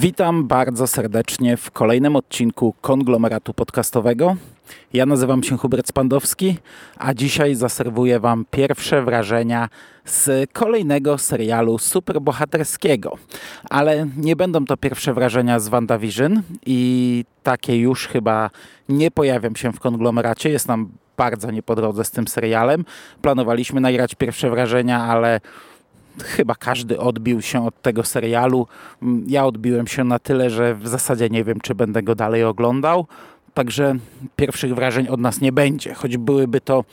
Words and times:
Witam 0.00 0.46
bardzo 0.46 0.86
serdecznie 0.86 1.56
w 1.56 1.70
kolejnym 1.70 2.16
odcinku 2.16 2.74
konglomeratu 2.80 3.54
podcastowego. 3.54 4.36
Ja 4.92 5.06
nazywam 5.06 5.42
się 5.42 5.58
Hubert 5.58 5.88
Spandowski, 5.88 6.56
a 6.98 7.14
dzisiaj 7.14 7.54
zaserwuję 7.54 8.20
Wam 8.20 8.44
pierwsze 8.50 9.02
wrażenia 9.02 9.68
z 10.04 10.50
kolejnego 10.52 11.18
serialu 11.18 11.78
superbohaterskiego. 11.78 13.18
Ale 13.70 14.06
nie 14.16 14.36
będą 14.36 14.64
to 14.64 14.76
pierwsze 14.76 15.14
wrażenia 15.14 15.60
z 15.60 15.68
WandaVision 15.68 16.42
i 16.66 17.24
takie 17.42 17.76
już 17.76 18.08
chyba 18.08 18.50
nie 18.88 19.10
pojawią 19.10 19.54
się 19.54 19.72
w 19.72 19.80
konglomeracie. 19.80 20.50
Jest 20.50 20.68
nam 20.68 20.88
bardzo 21.16 21.50
nie 21.50 21.62
po 21.62 21.76
drodze 21.76 22.04
z 22.04 22.10
tym 22.10 22.28
serialem. 22.28 22.84
Planowaliśmy 23.22 23.80
nagrać 23.80 24.14
pierwsze 24.14 24.50
wrażenia, 24.50 25.02
ale 25.02 25.40
chyba 26.22 26.54
każdy 26.54 26.98
odbił 26.98 27.42
się 27.42 27.66
od 27.66 27.82
tego 27.82 28.04
serialu. 28.04 28.66
Mm, 29.02 29.24
ja 29.28 29.46
odbiłem 29.46 29.86
się 29.86 30.04
na 30.04 30.18
tyle, 30.18 30.50
że 30.50 30.74
w 30.74 30.88
zasadzie 30.88 31.28
nie 31.28 31.44
wiem, 31.44 31.60
czy 31.60 31.74
będę 31.74 32.02
go 32.02 32.14
dalej 32.14 32.44
oglądał. 32.44 33.06
Także 33.54 33.94
pierwszych 34.36 34.74
wrażeń 34.74 35.08
od 35.08 35.20
nas 35.20 35.40
nie 35.40 35.52
będzie, 35.52 35.94
choć 35.94 36.16
byłyby 36.16 36.60
to 36.60 36.84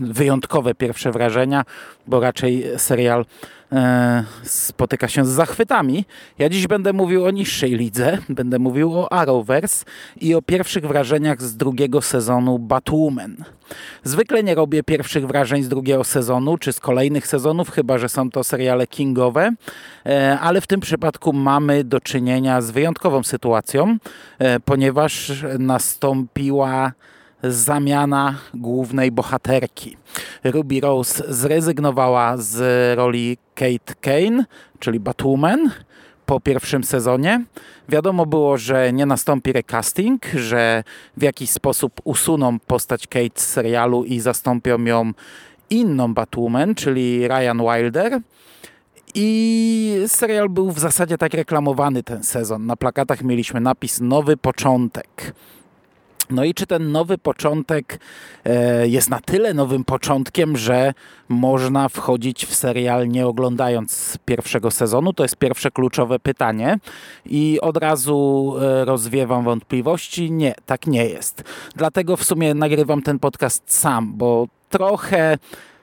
wyjątkowe 0.00 0.74
pierwsze 0.74 1.12
wrażenia, 1.12 1.64
bo 2.06 2.20
raczej 2.20 2.64
serial 2.76 3.24
e, 3.72 4.24
spotyka 4.42 5.08
się 5.08 5.24
z 5.24 5.28
zachwytami. 5.28 6.04
Ja 6.38 6.48
dziś 6.48 6.66
będę 6.66 6.92
mówił 6.92 7.24
o 7.24 7.30
niższej 7.30 7.76
lidze, 7.76 8.18
będę 8.28 8.58
mówił 8.58 8.98
o 8.98 9.12
Arrowverse 9.12 9.84
i 10.20 10.34
o 10.34 10.42
pierwszych 10.42 10.86
wrażeniach 10.88 11.42
z 11.42 11.56
drugiego 11.56 12.02
sezonu 12.02 12.58
Batwoman. 12.58 13.36
Zwykle 14.04 14.42
nie 14.42 14.54
robię 14.54 14.82
pierwszych 14.82 15.26
wrażeń 15.26 15.62
z 15.62 15.68
drugiego 15.68 16.04
sezonu 16.04 16.58
czy 16.58 16.72
z 16.72 16.80
kolejnych 16.80 17.26
sezonów, 17.26 17.70
chyba 17.70 17.98
że 17.98 18.08
są 18.08 18.30
to 18.30 18.44
seriale 18.44 18.86
kingowe, 18.86 19.50
e, 20.06 20.38
ale 20.40 20.60
w 20.60 20.66
tym 20.66 20.80
przypadku 20.80 21.32
mamy 21.32 21.84
do 21.84 22.00
czynienia 22.00 22.60
z 22.60 22.70
wyjątkową 22.70 23.22
sytuacją, 23.22 23.96
e, 24.38 24.60
ponieważ 24.60 25.32
nastąpiła 25.58 26.92
zamiana 27.42 28.34
głównej 28.54 29.12
bohaterki. 29.12 29.96
Ruby 30.44 30.80
Rose 30.80 31.24
zrezygnowała 31.28 32.36
z 32.36 32.58
roli 32.98 33.38
Kate 33.54 33.94
Kane, 34.00 34.44
czyli 34.78 35.00
Batwoman, 35.00 35.70
po 36.26 36.40
pierwszym 36.40 36.84
sezonie. 36.84 37.44
Wiadomo 37.88 38.26
było, 38.26 38.58
że 38.58 38.92
nie 38.92 39.06
nastąpi 39.06 39.52
recasting, 39.52 40.26
że 40.34 40.84
w 41.16 41.22
jakiś 41.22 41.50
sposób 41.50 42.00
usuną 42.04 42.58
postać 42.58 43.06
Kate 43.06 43.40
z 43.40 43.46
serialu 43.46 44.04
i 44.04 44.20
zastąpią 44.20 44.84
ją 44.84 45.12
inną 45.70 46.14
Batwoman, 46.14 46.74
czyli 46.74 47.28
Ryan 47.28 47.58
Wilder. 47.58 48.20
I 49.14 50.04
serial 50.06 50.48
był 50.48 50.70
w 50.70 50.78
zasadzie 50.78 51.18
tak 51.18 51.34
reklamowany 51.34 52.02
ten 52.02 52.22
sezon. 52.22 52.66
Na 52.66 52.76
plakatach 52.76 53.22
mieliśmy 53.22 53.60
napis 53.60 54.00
Nowy 54.00 54.36
Początek. 54.36 55.34
No 56.30 56.44
i 56.44 56.54
czy 56.54 56.66
ten 56.66 56.92
nowy 56.92 57.18
początek 57.18 58.00
e, 58.44 58.88
jest 58.88 59.10
na 59.10 59.20
tyle 59.20 59.54
nowym 59.54 59.84
początkiem, 59.84 60.56
że 60.56 60.94
można 61.28 61.88
wchodzić 61.88 62.46
w 62.46 62.54
serial 62.54 63.08
nie 63.08 63.26
oglądając 63.26 64.18
pierwszego 64.24 64.70
sezonu? 64.70 65.12
To 65.12 65.22
jest 65.22 65.36
pierwsze 65.36 65.70
kluczowe 65.70 66.18
pytanie 66.18 66.78
i 67.26 67.58
od 67.60 67.76
razu 67.76 68.54
e, 68.60 68.84
rozwiewam 68.84 69.44
wątpliwości. 69.44 70.30
Nie, 70.32 70.54
tak 70.66 70.86
nie 70.86 71.06
jest. 71.06 71.44
Dlatego 71.76 72.16
w 72.16 72.24
sumie 72.24 72.54
nagrywam 72.54 73.02
ten 73.02 73.18
podcast 73.18 73.62
sam, 73.66 74.12
bo 74.16 74.46
trochę 74.70 75.38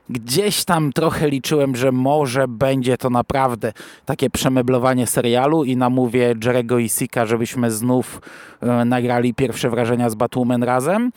gdzieś 0.09 0.66
tam 0.66 0.94
trochę 0.94 1.30
liczyłem, 1.30 1.76
że 1.76 1.92
może 1.92 2.48
będzie 2.48 2.98
to 2.98 3.09
naprawdę 3.09 3.73
takie 4.05 4.30
przemeblowanie 4.30 5.08
serialu 5.08 5.64
i 5.64 5.77
namówię 5.77 6.36
Jerego 6.45 6.80
i 6.80 6.89
Sika, 6.89 7.26
żebyśmy 7.26 7.72
znów 7.72 8.22
e, 8.61 8.86
nagrali 8.86 9.33
pierwsze 9.33 9.70
wrażenia 9.70 10.10
z 10.10 10.16
Batwoman 10.16 10.64
razem, 10.64 11.11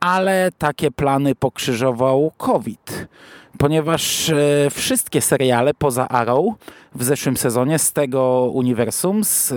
ale 0.00 0.52
takie 0.58 0.90
plany 0.90 1.34
pokrzyżował 1.34 2.32
COVID. 2.36 3.08
Ponieważ 3.58 4.30
e, 4.30 4.70
wszystkie 4.70 5.20
seriale 5.20 5.74
poza 5.74 6.08
Arrow 6.08 6.44
w 6.94 7.04
zeszłym 7.04 7.36
sezonie 7.36 7.78
z 7.78 7.92
tego 7.92 8.50
uniwersum, 8.54 9.24
z 9.24 9.52
e, 9.52 9.56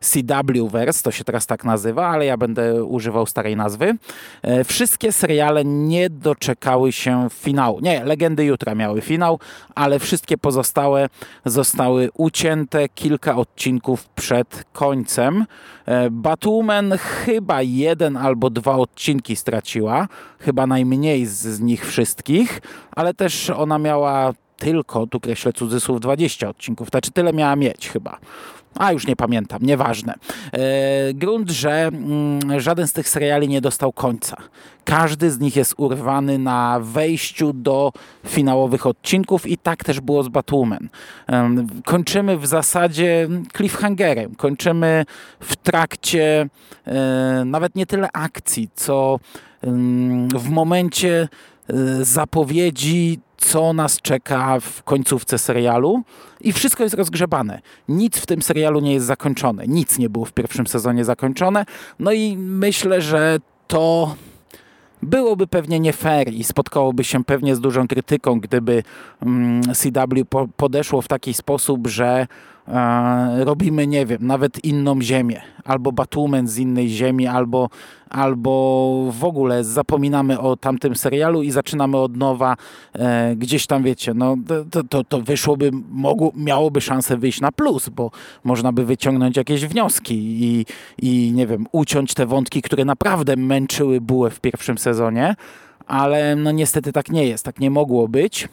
CW-verse, 0.00 1.02
to 1.02 1.10
się 1.10 1.24
teraz 1.24 1.46
tak 1.46 1.64
nazywa, 1.64 2.08
ale 2.08 2.26
ja 2.26 2.36
będę 2.36 2.84
używał 2.84 3.26
starej 3.26 3.56
nazwy, 3.56 3.96
e, 4.42 4.64
wszystkie 4.64 5.12
seriale 5.12 5.64
nie 5.64 6.10
doczekały 6.10 6.92
się 6.92 7.28
finału. 7.30 7.80
Nie, 7.80 8.04
Legendy 8.04 8.44
Jutra 8.44 8.74
miały 8.74 9.00
finał, 9.00 9.38
ale 9.74 9.98
wszystkie 9.98 10.38
pozostałe 10.38 11.08
zostały 11.44 12.08
ucięte 12.14 12.88
kilka 12.88 13.36
odcinków 13.36 14.08
przed 14.08 14.64
końcem. 14.72 15.46
Batwoman 16.10 16.92
chyba 16.98 17.62
jeden 17.62 18.16
albo 18.16 18.50
dwa 18.50 18.76
odcinki 18.76 19.36
straciła, 19.36 20.08
chyba 20.38 20.66
najmniej 20.66 21.26
z 21.26 21.60
nich 21.60 21.86
wszystkich, 21.86 22.60
ale 22.90 23.14
też 23.14 23.50
ona 23.50 23.78
miała 23.78 24.32
tylko, 24.60 25.06
tu 25.06 25.20
kreślę 25.20 25.52
cudzysłów, 25.52 26.00
20 26.00 26.48
odcinków. 26.48 26.88
Znaczy 26.88 27.10
tyle 27.10 27.32
miała 27.32 27.56
mieć 27.56 27.88
chyba. 27.88 28.18
A 28.74 28.92
już 28.92 29.06
nie 29.06 29.16
pamiętam, 29.16 29.62
nieważne. 29.62 30.14
E, 30.52 30.58
grunt, 31.14 31.50
że 31.50 31.86
mm, 31.86 32.60
żaden 32.60 32.88
z 32.88 32.92
tych 32.92 33.08
seriali 33.08 33.48
nie 33.48 33.60
dostał 33.60 33.92
końca. 33.92 34.36
Każdy 34.84 35.30
z 35.30 35.40
nich 35.40 35.56
jest 35.56 35.74
urwany 35.76 36.38
na 36.38 36.80
wejściu 36.82 37.52
do 37.52 37.92
finałowych 38.26 38.86
odcinków 38.86 39.46
i 39.46 39.58
tak 39.58 39.84
też 39.84 40.00
było 40.00 40.22
z 40.22 40.28
Batwoman. 40.28 40.88
E, 41.28 41.66
kończymy 41.84 42.38
w 42.38 42.46
zasadzie 42.46 43.28
cliffhangerem. 43.56 44.34
Kończymy 44.34 45.04
w 45.40 45.56
trakcie 45.56 46.48
e, 46.86 47.42
nawet 47.46 47.74
nie 47.74 47.86
tyle 47.86 48.08
akcji, 48.12 48.68
co 48.74 49.18
w 50.34 50.48
momencie 50.48 51.28
Y, 51.74 52.04
zapowiedzi, 52.04 53.18
co 53.40 53.72
nas 53.72 54.00
czeka 54.00 54.60
w 54.60 54.82
końcówce 54.82 55.38
serialu 55.38 56.02
i 56.40 56.52
wszystko 56.52 56.82
jest 56.82 56.94
rozgrzebane. 56.94 57.60
Nic 57.88 58.18
w 58.18 58.26
tym 58.26 58.42
serialu 58.42 58.80
nie 58.80 58.92
jest 58.92 59.06
zakończone. 59.06 59.66
Nic 59.66 59.98
nie 59.98 60.10
było 60.10 60.24
w 60.24 60.32
pierwszym 60.32 60.66
sezonie 60.66 61.04
zakończone. 61.04 61.64
No 61.98 62.12
i 62.12 62.36
myślę, 62.36 63.02
że 63.02 63.38
to 63.66 64.14
byłoby 65.02 65.46
pewnie 65.46 65.80
nie 65.80 65.92
fair 65.92 66.32
i 66.32 66.44
spotkałoby 66.44 67.04
się 67.04 67.24
pewnie 67.24 67.56
z 67.56 67.60
dużą 67.60 67.88
krytyką, 67.88 68.40
gdyby 68.40 68.82
mm, 69.22 69.62
CW 69.74 70.24
podeszło 70.56 71.02
w 71.02 71.08
taki 71.08 71.34
sposób, 71.34 71.86
że 71.86 72.26
robimy, 73.38 73.86
nie 73.86 74.06
wiem, 74.06 74.26
nawet 74.26 74.64
inną 74.64 75.02
ziemię, 75.02 75.40
albo 75.64 75.92
Batwoman 75.92 76.48
z 76.48 76.58
innej 76.58 76.88
ziemi, 76.88 77.26
albo, 77.26 77.68
albo 78.10 79.12
w 79.18 79.24
ogóle 79.24 79.64
zapominamy 79.64 80.40
o 80.40 80.56
tamtym 80.56 80.96
serialu 80.96 81.42
i 81.42 81.50
zaczynamy 81.50 81.96
od 81.96 82.16
nowa 82.16 82.56
e, 82.92 83.36
gdzieś 83.36 83.66
tam, 83.66 83.82
wiecie, 83.82 84.14
no 84.14 84.36
to, 84.70 84.84
to, 84.84 85.04
to 85.04 85.20
wyszłoby, 85.20 85.70
mogło, 85.90 86.32
miałoby 86.36 86.80
szansę 86.80 87.16
wyjść 87.16 87.40
na 87.40 87.52
plus, 87.52 87.88
bo 87.88 88.10
można 88.44 88.72
by 88.72 88.84
wyciągnąć 88.84 89.36
jakieś 89.36 89.66
wnioski 89.66 90.14
i, 90.44 90.66
i 91.02 91.32
nie 91.34 91.46
wiem, 91.46 91.66
uciąć 91.72 92.14
te 92.14 92.26
wątki, 92.26 92.62
które 92.62 92.84
naprawdę 92.84 93.36
męczyły 93.36 94.00
bułę 94.00 94.30
w 94.30 94.40
pierwszym 94.40 94.78
sezonie, 94.78 95.34
ale 95.86 96.36
no 96.36 96.50
niestety 96.50 96.92
tak 96.92 97.10
nie 97.10 97.26
jest, 97.26 97.44
tak 97.44 97.60
nie 97.60 97.70
mogło 97.70 98.08
być. 98.08 98.48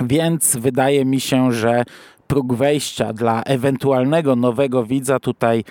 Więc 0.00 0.56
wydaje 0.56 1.04
mi 1.04 1.20
się, 1.20 1.52
że 1.52 1.84
próg 2.26 2.54
wejścia 2.54 3.12
dla 3.12 3.42
ewentualnego 3.42 4.36
nowego 4.36 4.84
widza 4.84 5.20
tutaj 5.20 5.64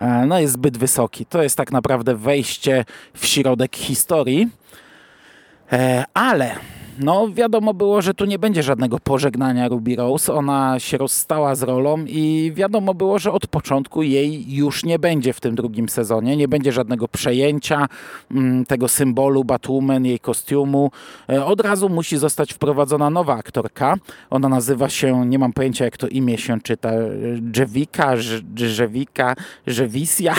e, 0.00 0.26
no, 0.26 0.40
jest 0.40 0.52
zbyt 0.52 0.78
wysoki. 0.78 1.26
To 1.26 1.42
jest 1.42 1.56
tak 1.56 1.72
naprawdę 1.72 2.14
wejście 2.14 2.84
w 3.14 3.26
środek 3.26 3.76
historii. 3.76 4.48
E, 5.72 6.04
ale 6.14 6.54
no 6.98 7.28
wiadomo 7.28 7.74
było, 7.74 8.02
że 8.02 8.14
tu 8.14 8.24
nie 8.24 8.38
będzie 8.38 8.62
żadnego 8.62 8.98
pożegnania 8.98 9.68
Ruby 9.68 9.96
Rose. 9.96 10.34
Ona 10.34 10.78
się 10.78 10.98
rozstała 10.98 11.54
z 11.54 11.62
rolą 11.62 12.04
i 12.06 12.52
wiadomo 12.54 12.94
było, 12.94 13.18
że 13.18 13.32
od 13.32 13.46
początku 13.46 14.02
jej 14.02 14.54
już 14.54 14.84
nie 14.84 14.98
będzie 14.98 15.32
w 15.32 15.40
tym 15.40 15.54
drugim 15.54 15.88
sezonie. 15.88 16.36
Nie 16.36 16.48
będzie 16.48 16.72
żadnego 16.72 17.08
przejęcia 17.08 17.88
mm, 18.30 18.66
tego 18.66 18.88
symbolu 18.88 19.44
Batwoman, 19.44 20.04
jej 20.04 20.20
kostiumu. 20.20 20.90
E, 21.28 21.44
od 21.44 21.60
razu 21.60 21.88
musi 21.88 22.18
zostać 22.18 22.52
wprowadzona 22.52 23.10
nowa 23.10 23.34
aktorka. 23.34 23.94
Ona 24.30 24.48
nazywa 24.48 24.88
się, 24.88 25.26
nie 25.26 25.38
mam 25.38 25.52
pojęcia 25.52 25.84
jak 25.84 25.96
to 25.96 26.08
imię 26.08 26.38
się 26.38 26.60
czyta, 26.60 26.90
Jewika, 27.56 28.16
Żewika, 28.56 29.34
Żewisja, 29.66 30.34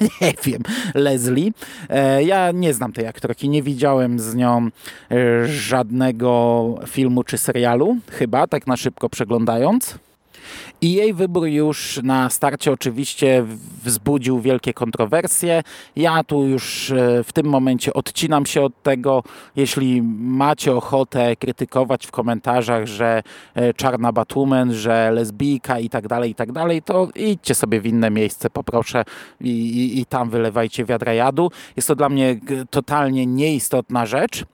nie 0.20 0.32
wiem, 0.44 0.62
Leslie. 0.94 1.50
E, 1.88 2.24
ja 2.24 2.52
nie 2.52 2.74
znam 2.74 2.92
tej 2.92 3.06
aktorki, 3.06 3.48
nie 3.48 3.62
widziałem 3.62 4.18
z 4.18 4.34
nią 4.34 4.68
e, 5.10 5.48
żadnego 5.48 5.95
żadnego 5.96 6.74
filmu 6.86 7.24
czy 7.24 7.38
serialu, 7.38 7.96
chyba, 8.10 8.46
tak 8.46 8.66
na 8.66 8.76
szybko 8.76 9.08
przeglądając. 9.08 9.98
I 10.80 10.92
jej 10.92 11.14
wybór 11.14 11.46
już 11.46 12.00
na 12.02 12.30
starcie 12.30 12.72
oczywiście 12.72 13.44
wzbudził 13.84 14.40
wielkie 14.40 14.74
kontrowersje. 14.74 15.62
Ja 15.96 16.24
tu 16.24 16.44
już 16.44 16.90
e, 16.90 17.24
w 17.24 17.32
tym 17.32 17.46
momencie 17.46 17.94
odcinam 17.94 18.46
się 18.46 18.62
od 18.62 18.82
tego. 18.82 19.22
Jeśli 19.56 20.02
macie 20.18 20.72
ochotę 20.72 21.36
krytykować 21.36 22.06
w 22.06 22.10
komentarzach, 22.10 22.86
że 22.86 23.22
e, 23.54 23.74
czarna 23.74 24.12
batumen, 24.12 24.74
że 24.74 25.10
lesbijka 25.12 25.78
i 25.78 25.88
tak 25.90 26.08
dalej, 26.08 26.30
i 26.30 26.34
tak 26.34 26.52
dalej, 26.52 26.82
to 26.82 27.08
idźcie 27.14 27.54
sobie 27.54 27.80
w 27.80 27.86
inne 27.86 28.10
miejsce, 28.10 28.50
poproszę 28.50 29.04
i, 29.40 29.50
i, 29.50 30.00
i 30.00 30.06
tam 30.06 30.30
wylewajcie 30.30 30.84
wiadra 30.84 31.14
jadu. 31.14 31.50
Jest 31.76 31.88
to 31.88 31.94
dla 31.94 32.08
mnie 32.08 32.40
totalnie 32.70 33.26
nieistotna 33.26 34.06
rzecz. 34.06 34.44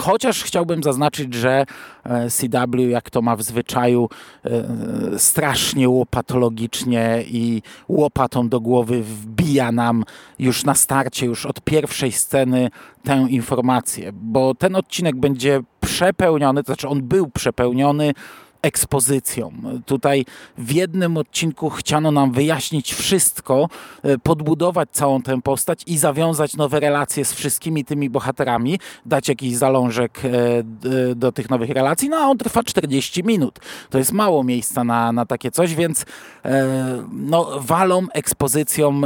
Chociaż 0.00 0.42
chciałbym 0.42 0.82
zaznaczyć, 0.82 1.34
że 1.34 1.64
e, 2.04 2.30
CW, 2.30 2.88
jak 2.88 3.10
to 3.10 3.22
ma 3.22 3.36
w 3.36 3.42
zwyczaju, 3.42 4.08
e, 4.44 5.18
strasznie 5.18 5.88
łopatologicznie 5.88 7.24
i 7.26 7.62
łopatą 7.88 8.48
do 8.48 8.60
głowy 8.60 9.02
wbija 9.02 9.72
nam 9.72 10.04
już 10.38 10.64
na 10.64 10.74
starcie, 10.74 11.26
już 11.26 11.46
od 11.46 11.60
pierwszej 11.60 12.12
sceny 12.12 12.70
tę 13.04 13.26
informację, 13.28 14.12
bo 14.12 14.54
ten 14.54 14.76
odcinek 14.76 15.16
będzie 15.16 15.62
przepełniony, 15.80 16.62
to 16.62 16.66
znaczy 16.66 16.88
on 16.88 17.02
był 17.02 17.30
przepełniony 17.30 18.14
ekspozycją. 18.62 19.52
Tutaj 19.86 20.24
w 20.58 20.72
jednym 20.72 21.16
odcinku 21.16 21.70
chciano 21.70 22.10
nam 22.10 22.32
wyjaśnić 22.32 22.94
wszystko, 22.94 23.68
e, 24.02 24.18
podbudować 24.18 24.88
całą 24.92 25.22
tę 25.22 25.42
postać 25.42 25.82
i 25.86 25.98
zawiązać 25.98 26.56
nowe 26.56 26.80
relacje 26.80 27.24
z 27.24 27.32
wszystkimi 27.32 27.84
tymi 27.84 28.10
bohaterami, 28.10 28.78
dać 29.06 29.28
jakiś 29.28 29.56
zalążek 29.56 30.20
e, 30.24 31.14
do 31.14 31.32
tych 31.32 31.50
nowych 31.50 31.70
relacji, 31.70 32.08
no 32.08 32.16
a 32.16 32.26
on 32.26 32.38
trwa 32.38 32.62
40 32.62 33.24
minut. 33.24 33.58
To 33.90 33.98
jest 33.98 34.12
mało 34.12 34.44
miejsca 34.44 34.84
na, 34.84 35.12
na 35.12 35.26
takie 35.26 35.50
coś, 35.50 35.74
więc 35.74 36.04
e, 36.44 36.66
no, 37.12 37.60
walą 37.60 38.06
ekspozycją 38.12 39.00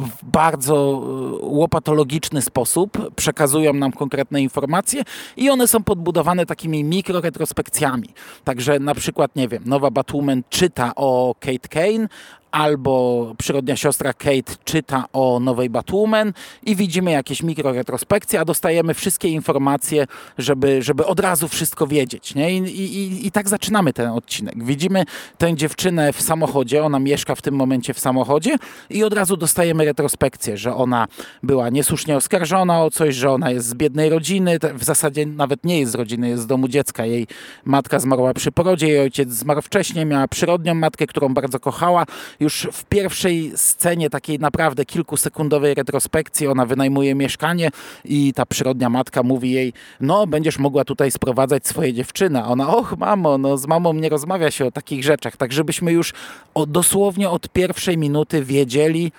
w 0.00 0.24
bardzo 0.24 0.74
e, 0.74 1.46
łopatologiczny 1.46 2.42
sposób 2.42 3.14
przekazują 3.16 3.72
nam 3.72 3.92
konkretne 3.92 4.42
informacje 4.42 5.02
i 5.36 5.50
one 5.50 5.68
są 5.68 5.82
podbudowane 5.82 6.46
takimi 6.46 6.84
mikroretrospekcjami. 6.84 8.08
Także 8.44 8.78
na 8.78 8.94
przykład, 8.94 9.36
nie 9.36 9.48
wiem, 9.48 9.62
Nowa 9.66 9.90
Batwoman 9.90 10.42
czyta 10.50 10.92
o 10.96 11.34
Kate 11.40 11.68
Kane, 11.68 12.08
albo 12.50 13.34
przyrodnia 13.38 13.76
siostra 13.76 14.12
Kate 14.12 14.54
czyta 14.64 15.04
o 15.12 15.40
nowej 15.40 15.70
Batwoman 15.70 16.32
i 16.62 16.76
widzimy 16.76 17.10
jakieś 17.10 17.42
mikroretrospekcje, 17.42 18.40
a 18.40 18.44
dostajemy 18.44 18.94
wszystkie 18.94 19.28
informacje, 19.28 20.06
żeby, 20.38 20.82
żeby 20.82 21.06
od 21.06 21.20
razu 21.20 21.48
wszystko 21.48 21.86
wiedzieć. 21.86 22.34
Nie? 22.34 22.56
I, 22.56 22.58
i, 22.58 23.26
I 23.26 23.30
tak 23.30 23.48
zaczynamy 23.48 23.92
ten 23.92 24.10
odcinek. 24.10 24.64
Widzimy 24.64 25.04
tę 25.38 25.54
dziewczynę 25.54 26.12
w 26.12 26.22
samochodzie, 26.22 26.84
ona 26.84 26.98
mieszka 26.98 27.34
w 27.34 27.42
tym 27.42 27.54
momencie 27.54 27.94
w 27.94 27.98
samochodzie 27.98 28.56
i 28.90 29.04
od 29.04 29.12
razu 29.12 29.36
dostajemy 29.36 29.84
retrospekcję, 29.84 30.56
że 30.56 30.74
ona 30.74 31.06
była 31.42 31.70
niesłusznie 31.70 32.16
oskarżona 32.16 32.82
o 32.82 32.90
coś, 32.90 33.14
że 33.14 33.30
ona 33.30 33.50
jest 33.50 33.68
z 33.68 33.74
biednej 33.74 34.10
rodziny, 34.10 34.58
w 34.74 34.84
zasadzie 34.84 35.26
nawet 35.26 35.64
nie 35.64 35.80
jest 35.80 35.92
z 35.92 35.94
rodziny, 35.94 36.28
jest 36.28 36.42
z 36.42 36.46
domu 36.46 36.68
dziecka. 36.68 37.06
Jej 37.06 37.26
matka 37.64 37.98
zmarła 37.98 38.34
przy 38.34 38.52
porodzie, 38.52 38.88
jej 38.88 39.00
ojciec 39.00 39.30
zmarł 39.30 39.62
wcześniej, 39.62 40.06
miała 40.06 40.28
przyrodnią 40.28 40.74
matkę, 40.74 41.06
którą 41.06 41.34
bardzo 41.34 41.60
kochała 41.60 42.06
już 42.40 42.68
w 42.72 42.84
pierwszej 42.84 43.52
scenie 43.56 44.10
takiej 44.10 44.38
naprawdę 44.38 44.84
kilkusekundowej 44.84 45.74
retrospekcji 45.74 46.46
ona 46.46 46.66
wynajmuje 46.66 47.14
mieszkanie 47.14 47.70
i 48.04 48.32
ta 48.32 48.46
przyrodnia 48.46 48.90
matka 48.90 49.22
mówi 49.22 49.50
jej, 49.50 49.72
no 50.00 50.26
będziesz 50.26 50.58
mogła 50.58 50.84
tutaj 50.84 51.10
sprowadzać 51.10 51.66
swoje 51.66 51.92
dziewczyny. 51.92 52.44
Ona, 52.44 52.76
och 52.76 52.98
mamo, 52.98 53.38
no 53.38 53.58
z 53.58 53.66
mamą 53.66 53.92
nie 53.92 54.08
rozmawia 54.08 54.50
się 54.50 54.66
o 54.66 54.70
takich 54.70 55.04
rzeczach. 55.04 55.36
Tak 55.36 55.52
żebyśmy 55.52 55.92
już 55.92 56.12
o, 56.54 56.66
dosłownie 56.66 57.30
od 57.30 57.48
pierwszej 57.48 57.98
minuty 57.98 58.44
wiedzieli, 58.44 59.12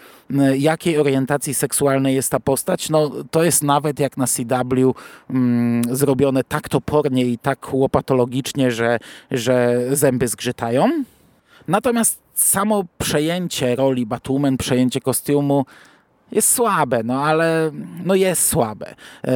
jakiej 0.58 0.98
orientacji 0.98 1.54
seksualnej 1.54 2.16
jest 2.16 2.31
ta 2.31 2.40
postać. 2.40 2.90
No 2.90 3.12
to 3.31 3.44
jest 3.44 3.64
nawet 3.64 4.00
jak 4.00 4.18
na 4.18 4.28
CW 4.28 4.96
mm, 5.30 5.96
zrobione 5.96 6.44
tak 6.44 6.69
topornie 6.69 7.25
i 7.25 7.38
tak 7.38 7.74
łopatologicznie, 7.74 8.72
że, 8.72 9.00
że 9.31 9.84
zęby 9.92 10.28
zgrzytają. 10.28 11.04
Natomiast 11.68 12.27
samo 12.38 12.84
przejęcie 12.98 13.75
roli 13.75 14.06
Batwoman, 14.06 14.57
przejęcie 14.57 15.01
kostiumu 15.01 15.66
jest 16.31 16.54
słabe, 16.54 17.01
no 17.04 17.24
ale 17.24 17.72
no 18.06 18.16
jest 18.16 18.48
słabe. 18.48 18.95
E, 19.24 19.36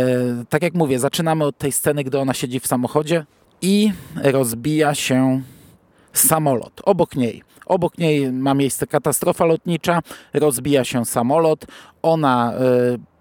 tak 0.49 0.61
jak 0.61 0.73
mówię, 0.73 0.99
zaczynamy 0.99 1.45
od 1.45 1.57
tej 1.57 1.71
sceny, 1.71 2.03
gdy 2.03 2.19
ona 2.19 2.33
siedzi 2.33 2.59
w 2.59 2.67
samochodzie 2.67 3.25
i 3.61 3.91
rozbija 4.23 4.95
się 4.95 5.41
samolot 6.13 6.81
obok 6.83 7.15
niej. 7.15 7.43
Obok 7.65 7.97
niej 7.97 8.31
ma 8.31 8.53
miejsce 8.53 8.87
katastrofa 8.87 9.45
lotnicza, 9.45 9.99
rozbija 10.33 10.83
się 10.83 11.05
samolot, 11.05 11.65
ona 12.01 12.53
e, 12.53 12.57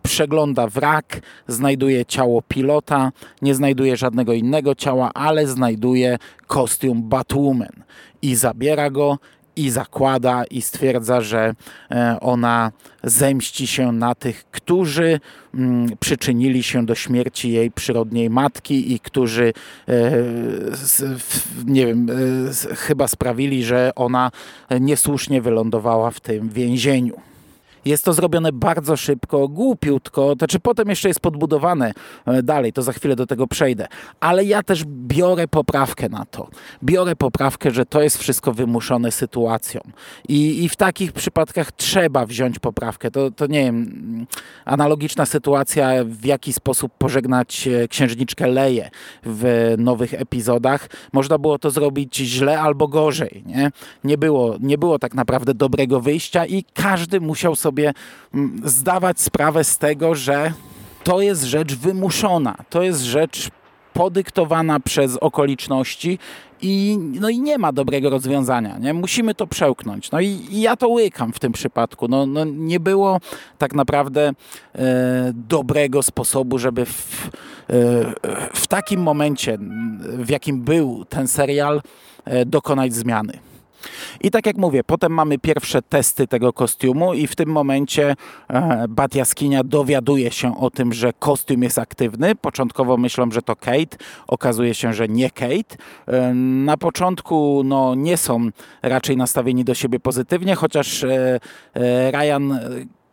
przegląda 0.02 0.66
wrak, 0.66 1.20
znajduje 1.48 2.06
ciało 2.06 2.42
pilota, 2.42 3.12
nie 3.42 3.54
znajduje 3.54 3.96
żadnego 3.96 4.32
innego 4.32 4.74
ciała, 4.74 5.10
ale 5.14 5.46
znajduje 5.46 6.18
kostium 6.46 7.08
Batwoman 7.08 7.84
i 8.22 8.34
zabiera 8.34 8.90
go 8.90 9.18
i 9.56 9.70
zakłada 9.70 10.44
i 10.44 10.62
stwierdza, 10.62 11.20
że 11.20 11.54
e, 11.90 12.16
ona 12.20 12.72
zemści 13.02 13.66
się 13.66 13.92
na 13.92 14.14
tych, 14.14 14.44
którzy 14.50 15.20
mm, 15.54 15.88
przyczynili 16.00 16.62
się 16.62 16.86
do 16.86 16.94
śmierci 16.94 17.52
jej 17.52 17.70
przyrodniej 17.70 18.30
matki 18.30 18.92
i 18.92 19.00
którzy 19.00 19.52
e, 19.88 20.12
nie 21.66 21.86
wiem, 21.86 22.06
e, 22.10 22.74
chyba 22.76 23.08
sprawili, 23.08 23.64
że 23.64 23.92
ona 23.96 24.30
niesłusznie 24.80 25.42
wylądowała 25.42 26.10
w 26.10 26.20
tym 26.20 26.48
więzieniu. 26.48 27.20
Jest 27.84 28.04
to 28.04 28.12
zrobione 28.12 28.52
bardzo 28.52 28.96
szybko, 28.96 29.48
głupiutko, 29.48 30.36
to 30.36 30.46
czy 30.46 30.60
potem 30.60 30.88
jeszcze 30.88 31.08
jest 31.08 31.20
podbudowane 31.20 31.92
e, 32.26 32.42
dalej, 32.42 32.72
to 32.72 32.82
za 32.82 32.92
chwilę 32.92 33.16
do 33.16 33.26
tego 33.26 33.46
przejdę. 33.46 33.86
Ale 34.20 34.44
ja 34.44 34.62
też 34.62 34.84
biorę 34.86 35.48
poprawkę 35.48 36.08
na 36.08 36.24
to. 36.24 36.48
Biorę 36.84 37.16
poprawkę, 37.16 37.70
że 37.70 37.86
to 37.86 38.02
jest 38.02 38.18
wszystko 38.18 38.52
wymuszone 38.52 39.12
sytuacją. 39.12 39.80
I, 40.28 40.64
i 40.64 40.68
w 40.68 40.76
takich 40.76 41.12
przypadkach 41.12 41.72
trzeba 41.72 42.26
wziąć 42.26 42.58
poprawkę. 42.58 43.10
To, 43.10 43.30
to 43.30 43.46
nie 43.46 43.64
wiem, 43.64 44.26
analogiczna 44.64 45.26
sytuacja, 45.26 45.90
w 46.04 46.24
jaki 46.24 46.52
sposób 46.52 46.92
pożegnać 46.98 47.68
e, 47.68 47.88
księżniczkę 47.88 48.46
Leję 48.46 48.90
w 49.22 49.74
nowych 49.78 50.14
epizodach. 50.14 50.88
Można 51.12 51.38
było 51.38 51.58
to 51.58 51.70
zrobić 51.70 52.16
źle 52.16 52.60
albo 52.60 52.88
gorzej. 52.88 53.42
Nie, 53.46 53.70
nie, 54.04 54.18
było, 54.18 54.56
nie 54.60 54.78
było 54.78 54.98
tak 54.98 55.14
naprawdę 55.14 55.54
dobrego 55.54 56.00
wyjścia 56.00 56.46
i 56.46 56.64
każdy 56.74 57.20
musiał 57.20 57.56
sobie 57.56 57.69
sobie 57.70 57.92
mm, 58.34 58.60
zdawać 58.64 59.20
sprawę 59.20 59.64
z 59.64 59.78
tego, 59.78 60.14
że 60.14 60.52
to 61.04 61.20
jest 61.20 61.42
rzecz 61.44 61.74
wymuszona, 61.74 62.56
to 62.70 62.82
jest 62.82 63.00
rzecz 63.00 63.48
podyktowana 63.92 64.80
przez 64.80 65.16
okoliczności 65.16 66.18
i, 66.62 66.98
no 67.20 67.28
i 67.28 67.40
nie 67.40 67.58
ma 67.58 67.72
dobrego 67.72 68.10
rozwiązania. 68.10 68.78
Nie? 68.78 68.94
Musimy 68.94 69.34
to 69.34 69.46
przełknąć. 69.46 70.10
No 70.10 70.20
i, 70.20 70.26
i 70.26 70.60
ja 70.60 70.76
to 70.76 70.88
łykam 70.88 71.32
w 71.32 71.38
tym 71.38 71.52
przypadku. 71.52 72.08
No, 72.08 72.26
no 72.26 72.44
nie 72.44 72.80
było 72.80 73.20
tak 73.58 73.74
naprawdę 73.74 74.32
e, 74.74 75.32
dobrego 75.34 76.02
sposobu, 76.02 76.58
żeby 76.58 76.86
w, 76.86 77.30
e, 77.70 77.80
w 78.54 78.66
takim 78.66 79.02
momencie, 79.02 79.58
w 80.00 80.30
jakim 80.30 80.62
był 80.62 81.04
ten 81.04 81.28
serial, 81.28 81.82
e, 82.24 82.46
dokonać 82.46 82.94
zmiany. 82.94 83.49
I 84.20 84.30
tak 84.30 84.46
jak 84.46 84.56
mówię, 84.56 84.84
potem 84.84 85.12
mamy 85.12 85.38
pierwsze 85.38 85.82
testy 85.82 86.26
tego 86.26 86.52
kostiumu 86.52 87.14
i 87.14 87.26
w 87.26 87.36
tym 87.36 87.48
momencie 87.48 88.16
e, 88.48 88.86
Bat 88.88 89.14
Jaskinia 89.14 89.64
dowiaduje 89.64 90.30
się 90.30 90.60
o 90.60 90.70
tym, 90.70 90.92
że 90.92 91.12
kostium 91.12 91.62
jest 91.62 91.78
aktywny. 91.78 92.34
Początkowo 92.34 92.96
myślą, 92.96 93.30
że 93.30 93.42
to 93.42 93.56
Kate. 93.56 93.96
Okazuje 94.26 94.74
się, 94.74 94.92
że 94.92 95.08
nie 95.08 95.30
Kate. 95.30 95.76
E, 96.06 96.34
na 96.64 96.76
początku 96.76 97.62
no, 97.64 97.94
nie 97.94 98.16
są 98.16 98.48
raczej 98.82 99.16
nastawieni 99.16 99.64
do 99.64 99.74
siebie 99.74 100.00
pozytywnie, 100.00 100.54
chociaż 100.54 101.04
e, 101.04 101.40
e 101.74 102.10
Ryan 102.10 102.52
e, 102.52 102.60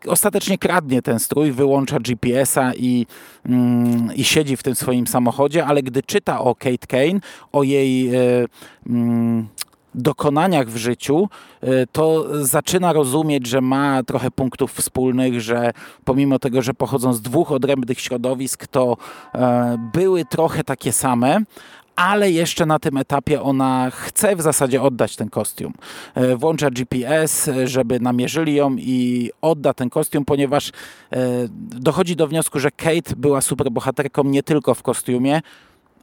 ostatecznie 0.08 0.58
kradnie 0.58 1.02
ten 1.02 1.20
strój, 1.20 1.52
wyłącza 1.52 2.00
GPS-a 2.00 2.74
i, 2.74 3.06
mm, 3.46 4.16
i 4.16 4.24
siedzi 4.24 4.58
w 4.58 4.64
tym 4.64 4.76
swoim 4.76 5.08
samochodzie, 5.08 5.66
ale 5.66 5.84
gdy 5.84 6.04
czyta 6.04 6.40
o 6.40 6.56
Kate 6.56 6.88
Kane, 6.88 7.20
o 7.52 7.64
jej 7.64 8.12
mm, 8.88 9.48
dokonaniach 9.98 10.68
w 10.68 10.78
życiu, 10.78 11.30
y, 11.64 11.68
to 11.92 12.26
zaczyna 12.46 12.94
rozumieć, 12.94 13.48
że 13.48 13.62
ma 13.62 14.04
trochę 14.04 14.32
punktów 14.32 14.74
wspólnych, 14.74 15.42
że 15.42 15.72
pomimo 16.06 16.40
tego, 16.40 16.62
że 16.62 16.74
pochodzą 16.74 17.14
z 17.14 17.22
dwóch 17.22 17.52
odrębnych 17.52 18.00
środowisk, 18.00 18.68
to 18.68 18.98
e, 19.36 19.90
były 19.94 20.26
trochę 20.26 20.64
takie 20.64 20.92
same, 20.92 21.40
ale 21.98 22.32
jeszcze 22.32 22.66
na 22.66 22.80
tym 22.80 22.98
etapie 22.98 23.42
ona 23.42 23.92
chce 23.92 24.36
w 24.36 24.42
zasadzie 24.42 24.82
oddać 24.82 25.16
ten 25.16 25.30
kostium. 25.30 25.74
E, 26.16 26.36
włącza 26.36 26.72
GPS, 26.72 27.50
żeby 27.66 28.00
namierzyli 28.00 28.56
ją 28.56 28.76
i 28.78 29.32
odda 29.42 29.74
ten 29.74 29.90
kostium, 29.90 30.26
ponieważ 30.26 30.70
e, 30.70 30.72
dochodzi 31.80 32.16
do 32.16 32.28
wniosku, 32.28 32.60
że 32.60 32.72
Kate 32.72 33.16
była 33.18 33.42
superbohaterką 33.42 34.24
nie 34.24 34.44
tylko 34.44 34.74
w 34.74 34.84
kostiumie, 34.84 35.42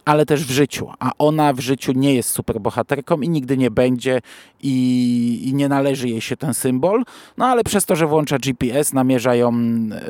ale 0.04 0.26
też 0.26 0.44
w 0.44 0.50
życiu. 0.50 0.88
A 0.99 1.11
ona 1.18 1.52
w 1.52 1.61
życiu 1.61 1.92
nie 1.92 2.14
jest 2.14 2.30
superbohaterką 2.30 3.20
i 3.20 3.28
nigdy 3.28 3.56
nie 3.56 3.70
będzie 3.70 4.20
i, 4.62 5.40
i 5.44 5.54
nie 5.54 5.68
należy 5.68 6.08
jej 6.08 6.20
się 6.20 6.37
ten 6.37 6.54
symbol. 6.54 7.04
No 7.37 7.46
ale 7.46 7.64
przez 7.64 7.84
to, 7.84 7.96
że 7.96 8.06
włącza 8.06 8.38
GPS, 8.38 8.92
namierza 8.92 9.34
ją 9.34 9.52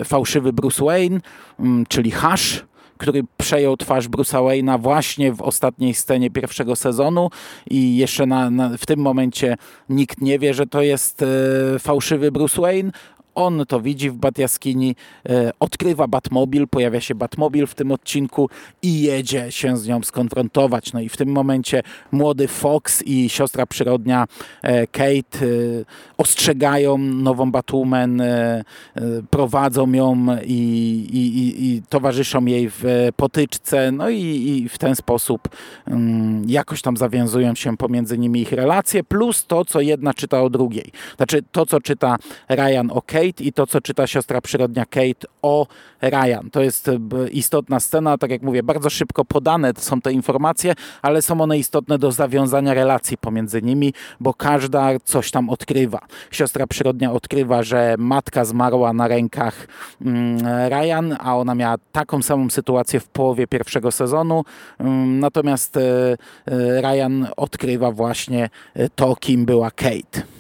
fałszywy 0.05 0.53
Bruce 0.53 0.85
Wayne, 0.85 1.21
mm, 1.59 1.87
czyli 1.87 2.11
Hash, 2.11 2.65
który 2.99 3.23
przejął 3.37 3.77
twarz 3.77 4.09
Bruce'a 4.09 4.39
Wayne'a 4.39 4.81
właśnie 4.81 5.33
w 5.33 5.43
ostatniej 5.43 5.95
scenie 5.95 6.31
pierwszego 6.31 6.77
sezonu 6.77 7.31
i 7.71 7.97
jeszcze 7.97 8.27
na, 8.27 8.51
na, 8.51 8.71
w 8.79 8.87
tym 8.87 9.01
momencie 9.01 9.57
nikt 9.89 10.21
nie 10.21 10.39
wie, 10.39 10.55
że 10.55 10.67
to 10.67 10.83
jest 10.83 11.23
e, 11.23 11.79
fałszywy 11.79 12.33
Bruce 12.33 12.63
Wayne, 12.63 12.91
on 13.35 13.65
to 13.69 13.81
widzi 13.81 14.11
w 14.11 14.17
Batjaskini, 14.17 14.97
e, 15.29 15.51
odkrywa 15.61 16.09
Batmobil, 16.09 16.69
pojawia 16.69 17.01
się 17.01 17.15
Batmobil 17.15 17.67
w 17.67 17.75
tym 17.75 17.93
odcinku 17.93 18.51
i 18.83 19.03
jedzie 19.03 19.53
się 19.53 19.77
z 19.77 19.87
nią 19.87 20.03
skonfrontować. 20.03 20.93
No 20.93 21.01
i 21.01 21.09
w 21.09 21.17
tym 21.17 21.29
momencie 21.29 21.83
młody 22.13 22.49
Fox 22.49 23.03
i 23.03 23.29
siostra 23.29 23.67
przyrodnia 23.67 24.27
e, 24.63 24.87
Kate 24.87 25.07
e, 25.07 25.45
ostrzegają 26.19 26.99
nową 26.99 27.51
Batwoman, 27.51 28.23
prowadzą 29.31 29.93
ją 29.93 30.27
i, 30.45 30.55
i, 31.13 31.67
i 31.67 31.83
towarzyszą 31.89 32.45
jej 32.45 32.71
w 32.71 33.09
potyczce, 33.17 33.93
no 33.93 34.11
i, 34.11 34.19
i 34.21 34.69
w 34.69 34.79
ten 34.79 34.97
sposób 34.97 35.49
um, 35.87 36.43
jakoś 36.49 36.83
tam 36.83 36.97
zawiązują 36.97 37.55
się 37.55 37.77
pomiędzy 37.77 38.19
nimi 38.19 38.41
ich 38.41 38.53
relacje, 38.53 39.05
plus 39.05 39.47
to, 39.47 39.65
co 39.65 39.81
jedna 39.81 40.15
czyta 40.15 40.43
o 40.43 40.51
drugiej. 40.51 40.93
Znaczy 41.17 41.43
to, 41.53 41.67
co 41.67 41.81
czyta 41.81 42.17
Ryan 42.49 42.91
o 42.91 43.03
Kate, 43.03 43.24
Kate 43.25 43.45
i 43.45 43.53
to, 43.53 43.67
co 43.67 43.81
czyta 43.81 44.07
siostra 44.07 44.41
przyrodnia 44.41 44.85
Kate 44.87 45.27
o 45.43 45.67
Ryan. 46.03 46.51
To 46.53 46.63
jest 46.63 46.89
e, 46.89 46.99
istotna 47.33 47.81
scena, 47.81 48.19
tak 48.19 48.31
jak 48.31 48.43
mówię, 48.43 48.63
bardzo 48.63 48.91
szybko 48.91 49.25
podane 49.25 49.73
są 49.77 50.01
te 50.01 50.13
informacje, 50.13 50.75
ale 51.03 51.23
są 51.23 51.41
one 51.41 51.59
istotne 51.59 51.99
do 51.99 52.13
zawiązania 52.13 52.75
relacji 52.75 53.19
pomiędzy 53.19 53.63
nimi, 53.63 53.95
bo 54.21 54.35
każda 54.35 54.99
coś 55.05 55.31
tam 55.31 55.51
odkrywa. 55.51 56.01
Siostra 56.31 56.67
przyrodnia 56.67 57.13
odkrywa, 57.13 57.63
że 57.63 57.95
matka 57.99 58.45
zmarła 58.45 58.93
na 58.93 59.09
rękach 59.09 59.67
mm, 60.01 60.39
Ryan, 60.69 61.17
a 61.21 61.37
ona 61.37 61.55
miała 61.55 61.77
taką 61.93 62.23
samą 62.23 62.51
sytuację 62.51 63.01
w 63.01 63.09
połowie 63.09 63.47
pierwszego 63.47 63.91
sezonu, 63.91 64.45
mm, 64.79 65.19
natomiast 65.21 65.77
e, 65.77 65.81
e, 66.47 66.81
Ryan 66.81 67.27
odkrywa 67.37 67.91
właśnie 67.91 68.51
to, 68.95 69.17
kim 69.17 69.45
była 69.45 69.71
Kate. 69.71 70.34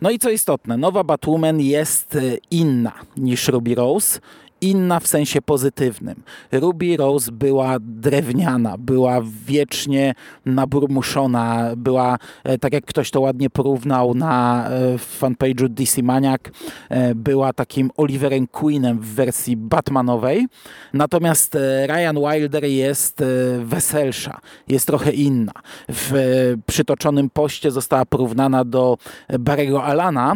No 0.00 0.10
i 0.10 0.18
co 0.18 0.30
istotne, 0.30 0.76
nowa 0.76 1.04
Batwoman 1.04 1.60
jest 1.60 2.16
e, 2.16 2.20
inna 2.50 2.92
niż 3.16 3.48
Ruby 3.48 3.74
Rose 3.74 4.20
inna 4.60 5.00
w 5.00 5.06
sensie 5.06 5.42
pozytywnym. 5.42 6.22
Ruby 6.52 6.96
Rose 6.96 7.32
była 7.32 7.76
drewniana, 7.80 8.78
była 8.78 9.20
wiecznie 9.46 10.14
naburmuszona, 10.46 11.70
była, 11.76 12.18
e, 12.44 12.58
tak 12.58 12.72
jak 12.72 12.84
ktoś 12.84 13.10
to 13.10 13.20
ładnie 13.20 13.50
porównał 13.50 14.14
na 14.14 14.66
e, 14.68 14.96
fanpage'u 14.96 15.68
DC 15.68 16.02
Maniac, 16.02 16.40
e, 16.88 17.14
była 17.14 17.52
takim 17.52 17.90
Oliverem 17.96 18.46
Queenem 18.46 18.98
w 19.00 19.06
wersji 19.06 19.56
Batmanowej. 19.56 20.46
Natomiast 20.92 21.58
Ryan 21.86 22.16
Wilder 22.16 22.64
jest 22.64 23.24
weselsza, 23.64 24.40
jest 24.68 24.86
trochę 24.86 25.12
inna. 25.12 25.52
W 25.88 26.12
przytoczonym 26.66 27.30
poście 27.30 27.70
została 27.70 28.04
porównana 28.04 28.64
do 28.64 28.98
Barry'ego 29.30 29.82
Alana. 29.82 30.34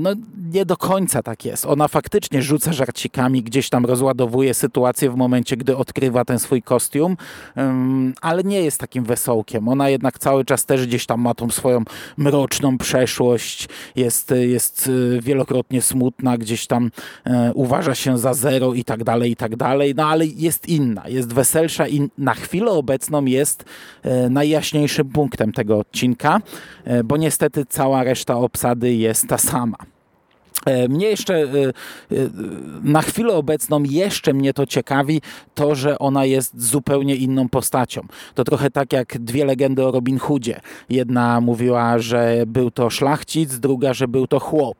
No 0.00 0.10
nie 0.52 0.66
do 0.66 0.76
końca 0.76 1.22
tak 1.22 1.44
jest. 1.44 1.66
Ona 1.66 1.88
faktycznie 1.88 2.42
rzuca 2.42 2.72
żarcikami, 2.72 3.42
gdzieś 3.46 3.68
tam 3.68 3.86
rozładowuje 3.86 4.54
sytuację 4.54 5.10
w 5.10 5.16
momencie, 5.16 5.56
gdy 5.56 5.76
odkrywa 5.76 6.24
ten 6.24 6.38
swój 6.38 6.62
kostium, 6.62 7.16
ale 8.20 8.42
nie 8.42 8.60
jest 8.60 8.80
takim 8.80 9.04
wesołkiem. 9.04 9.68
Ona 9.68 9.88
jednak 9.88 10.18
cały 10.18 10.44
czas 10.44 10.64
też 10.64 10.86
gdzieś 10.86 11.06
tam 11.06 11.20
ma 11.20 11.34
tą 11.34 11.50
swoją 11.50 11.82
mroczną 12.16 12.78
przeszłość, 12.78 13.68
jest, 13.96 14.34
jest 14.40 14.86
y, 14.86 15.20
wielokrotnie 15.22 15.82
smutna, 15.82 16.38
gdzieś 16.38 16.66
tam 16.66 16.90
e, 17.24 17.52
uważa 17.54 17.94
się 17.94 18.18
za 18.18 18.34
zero 18.34 18.74
i 18.74 18.84
tak 18.84 19.04
dalej, 19.04 19.30
i 19.30 19.36
tak 19.36 19.56
dalej, 19.56 19.94
no 19.96 20.06
ale 20.06 20.26
jest 20.26 20.68
inna, 20.68 21.08
jest 21.08 21.32
weselsza 21.32 21.88
i 21.88 22.08
na 22.18 22.34
chwilę 22.34 22.70
obecną 22.70 23.24
jest 23.24 23.64
e, 24.02 24.30
najjaśniejszym 24.30 25.08
punktem 25.08 25.52
tego 25.52 25.78
odcinka, 25.78 26.40
bo 27.04 27.16
niestety 27.16 27.64
cała 27.68 28.04
reszta 28.04 28.36
obsady 28.36 28.94
jest 28.94 29.28
ta 29.28 29.38
sama. 29.38 29.95
E, 30.64 30.88
mnie 30.88 31.06
jeszcze 31.06 31.34
e, 31.34 31.46
e, 31.46 31.72
na 32.82 33.02
chwilę 33.02 33.34
obecną 33.34 33.82
jeszcze 33.82 34.34
mnie 34.34 34.52
to 34.52 34.66
ciekawi, 34.66 35.20
to, 35.54 35.74
że 35.74 35.98
ona 35.98 36.24
jest 36.24 36.62
zupełnie 36.62 37.16
inną 37.16 37.48
postacią. 37.48 38.00
To 38.34 38.44
trochę 38.44 38.70
tak 38.70 38.92
jak 38.92 39.18
dwie 39.18 39.44
legendy 39.44 39.86
o 39.86 39.90
Robin 39.90 40.18
Hoodzie. 40.18 40.60
Jedna 40.88 41.40
mówiła, 41.40 41.98
że 41.98 42.44
był 42.46 42.70
to 42.70 42.90
szlachcic, 42.90 43.58
druga, 43.58 43.94
że 43.94 44.08
był 44.08 44.26
to 44.26 44.40
chłop. 44.40 44.76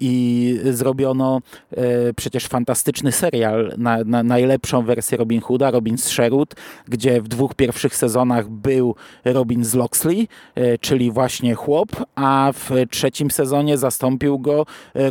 I 0.00 0.60
zrobiono 0.70 1.40
przecież 2.16 2.46
fantastyczny 2.46 3.12
serial 3.12 3.74
na, 3.78 3.98
na 4.04 4.22
najlepszą 4.22 4.82
wersję 4.82 5.18
Robin 5.18 5.40
Hooda, 5.40 5.70
Robin 5.70 5.98
z 5.98 6.04
Sherwood, 6.04 6.54
gdzie 6.88 7.20
w 7.20 7.28
dwóch 7.28 7.54
pierwszych 7.54 7.96
sezonach 7.96 8.48
był 8.48 8.94
Robin 9.24 9.64
z 9.64 9.74
Loxley, 9.74 10.28
czyli 10.80 11.10
właśnie 11.10 11.54
chłop, 11.54 11.88
a 12.14 12.52
w 12.54 12.70
trzecim 12.90 13.30
sezonie 13.30 13.78
zastąpił 13.78 14.38
go 14.38 14.66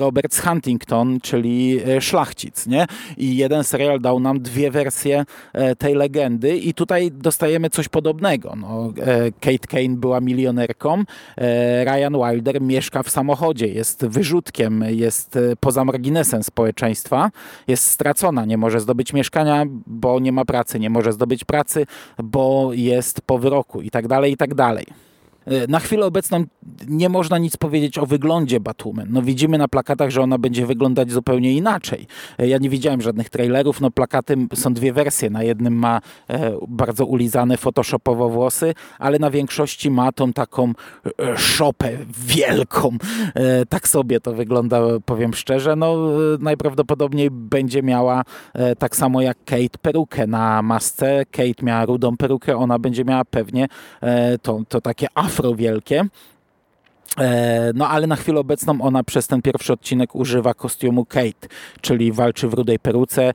Robert 0.10 0.36
Huntington, 0.36 1.20
czyli 1.22 1.80
e, 1.86 2.02
szlachcic, 2.02 2.68
nie? 2.68 2.86
I 3.18 3.38
jeden 3.38 3.64
serial 3.64 4.00
dał 4.00 4.20
nam 4.20 4.40
dwie 4.40 4.72
wersje 4.72 5.26
e, 5.54 5.76
tej 5.76 5.96
legendy 5.96 6.58
i 6.58 6.74
tutaj 6.74 7.12
dostajemy 7.12 7.70
coś 7.70 7.88
podobnego. 7.88 8.56
No, 8.56 8.94
e, 9.02 9.32
Kate 9.32 9.68
Kane 9.68 9.96
była 9.96 10.22
milionerką, 10.22 11.04
Ryan 11.84 12.14
Wilder 12.14 12.62
mieszka 12.62 13.04
w 13.04 13.10
samochodzie, 13.10 13.68
jest 13.68 14.06
wyrzutkiem, 14.06 14.84
jest 14.88 15.40
poza 15.60 15.86
marginesem 15.86 16.44
społeczeństwa, 16.44 17.32
jest 17.68 17.86
stracona, 17.86 18.46
nie 18.46 18.58
może 18.58 18.80
zdobyć 18.80 19.14
mieszkania, 19.14 19.66
bo 19.88 20.20
nie 20.20 20.32
ma 20.32 20.46
pracy, 20.46 20.80
nie 20.80 20.90
może 20.90 21.14
zdobyć 21.14 21.44
pracy, 21.44 21.86
bo 22.24 22.70
jest 22.74 23.22
po 23.22 23.38
wyroku 23.38 23.82
i 23.82 23.90
tak 23.90 24.08
dalej, 24.08 24.34
i 24.34 24.38
tak 24.38 24.56
dalej. 24.56 25.09
E, 25.50 25.68
na 25.68 25.80
chwilę 25.80 26.06
obecną 26.06 26.44
nie 26.88 27.10
można 27.10 27.38
nic 27.38 27.58
powiedzieć 27.58 27.98
o 27.98 28.06
wyglądzie 28.06 28.60
Batwoman. 28.60 29.08
No 29.10 29.22
widzimy 29.22 29.58
na 29.58 29.68
plakatach, 29.68 30.10
że 30.10 30.22
ona 30.22 30.38
będzie 30.38 30.66
wyglądać 30.66 31.12
zupełnie 31.12 31.54
inaczej. 31.54 32.08
E, 32.38 32.48
ja 32.48 32.58
nie 32.58 32.70
widziałem 32.70 33.02
żadnych 33.02 33.30
trailerów, 33.30 33.82
no 33.82 33.92
plakaty 33.92 34.36
są 34.54 34.74
dwie 34.74 34.94
wersje. 34.94 35.30
Na 35.30 35.44
jednym 35.44 35.74
ma 35.74 36.02
e, 36.30 36.52
bardzo 36.68 37.06
ulizane 37.06 37.58
photoshopowo 37.58 38.30
włosy, 38.30 38.74
ale 39.00 39.20
na 39.20 39.32
większości 39.32 39.92
ma 39.92 40.12
tą 40.12 40.34
taką 40.34 40.74
szopę 41.38 41.92
wielką. 42.18 42.98
Tak 43.70 43.88
sobie 43.88 44.20
to 44.20 44.34
wygląda, 44.34 44.82
powiem 45.06 45.34
szczerze. 45.34 45.76
No 45.76 45.98
najprawdopodobniej 46.40 47.32
będzie 47.32 47.84
miała 47.84 48.24
tak 48.80 48.96
samo 48.96 49.22
jak 49.22 49.38
Kate 49.46 49.78
perukę 49.82 50.28
na 50.28 50.62
masce. 50.62 51.26
Kate 51.32 51.64
miała 51.66 51.86
rudą 51.86 52.18
perukę, 52.18 52.58
ona 52.58 52.80
będzie 52.80 53.06
miała 53.06 53.26
pewnie 53.26 53.68
to, 54.42 54.62
to 54.70 54.82
takie 54.82 55.08
afro 55.16 55.39
afro 55.40 55.56
wielkie. 55.56 56.06
E, 57.20 57.72
no 57.76 57.88
ale 57.88 58.08
na 58.08 58.16
chwilę 58.16 58.40
obecną 58.40 58.82
ona 58.82 59.04
przez 59.04 59.28
ten 59.28 59.42
pierwszy 59.42 59.74
odcinek 59.74 60.16
używa 60.16 60.54
kostiumu 60.54 61.06
Kate, 61.06 61.48
czyli 61.82 62.12
walczy 62.12 62.48
w 62.48 62.54
rudej 62.54 62.80
peruce. 62.80 63.24
E, 63.24 63.34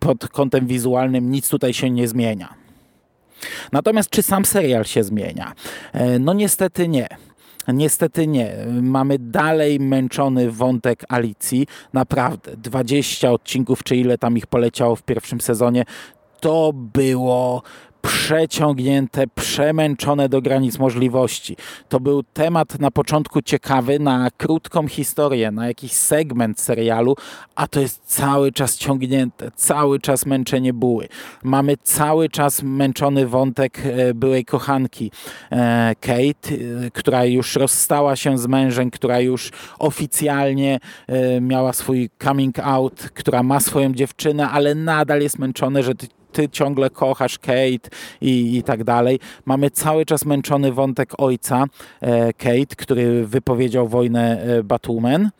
pod 0.00 0.28
kątem 0.28 0.66
wizualnym 0.66 1.30
nic 1.30 1.48
tutaj 1.48 1.74
się 1.74 1.90
nie 1.90 2.08
zmienia. 2.08 2.54
Natomiast 3.72 4.10
czy 4.10 4.22
sam 4.22 4.44
serial 4.44 4.84
się 4.84 5.04
zmienia? 5.04 5.52
E, 5.92 6.18
no 6.18 6.32
niestety 6.32 6.88
nie. 6.88 7.08
Niestety 7.68 8.26
nie. 8.26 8.56
Mamy 8.82 9.18
dalej 9.18 9.80
męczony 9.80 10.50
wątek 10.50 11.04
Alicji. 11.08 11.66
Naprawdę. 11.92 12.56
20 12.56 13.30
odcinków, 13.30 13.84
czy 13.84 13.96
ile 13.96 14.18
tam 14.18 14.36
ich 14.36 14.46
poleciało 14.46 14.96
w 14.96 15.02
pierwszym 15.02 15.40
sezonie, 15.40 15.84
to 16.44 16.72
było 16.74 17.62
przeciągnięte, 18.04 19.24
przemęczone 19.34 20.28
do 20.28 20.42
granic 20.42 20.78
możliwości. 20.78 21.56
To 21.88 22.00
był 22.00 22.22
temat 22.22 22.80
na 22.80 22.90
początku 22.90 23.42
ciekawy, 23.42 23.98
na 23.98 24.28
krótką 24.36 24.88
historię, 24.88 25.50
na 25.50 25.68
jakiś 25.68 25.92
segment 25.92 26.60
serialu, 26.60 27.16
a 27.54 27.66
to 27.66 27.80
jest 27.80 28.02
cały 28.06 28.52
czas 28.52 28.76
ciągnięte, 28.76 29.50
cały 29.56 30.00
czas 30.00 30.26
męczenie 30.26 30.72
buły. 30.72 31.08
Mamy 31.42 31.76
cały 31.76 32.28
czas 32.28 32.62
męczony 32.62 33.26
wątek 33.26 33.78
e, 33.84 34.14
byłej 34.14 34.44
kochanki 34.44 35.10
e, 35.50 35.94
Kate, 36.00 36.54
e, 36.86 36.90
która 36.92 37.24
już 37.24 37.56
rozstała 37.56 38.16
się 38.16 38.38
z 38.38 38.46
mężem, 38.46 38.90
która 38.90 39.20
już 39.20 39.50
oficjalnie 39.78 40.80
miała 41.40 41.72
swój 41.72 42.10
coming 42.22 42.58
out, 42.58 43.10
która 43.14 43.42
ma 43.42 43.60
swoją 43.60 43.92
dziewczynę, 43.92 44.50
ale 44.50 44.74
nadal 44.74 45.20
jest 45.20 45.38
męczone, 45.38 45.82
że 45.82 45.92
ty 46.34 46.48
ciągle 46.48 46.90
kochasz 46.90 47.38
Kate 47.38 47.90
i, 48.20 48.56
i 48.56 48.62
tak 48.62 48.84
dalej. 48.84 49.20
Mamy 49.44 49.70
cały 49.70 50.04
czas 50.04 50.24
męczony 50.24 50.72
wątek 50.72 51.12
ojca 51.18 51.64
e, 52.00 52.32
Kate, 52.32 52.76
który 52.76 53.26
wypowiedział 53.26 53.88
wojnę 53.88 54.42
e, 54.42 54.62
Batwoman 54.62 55.30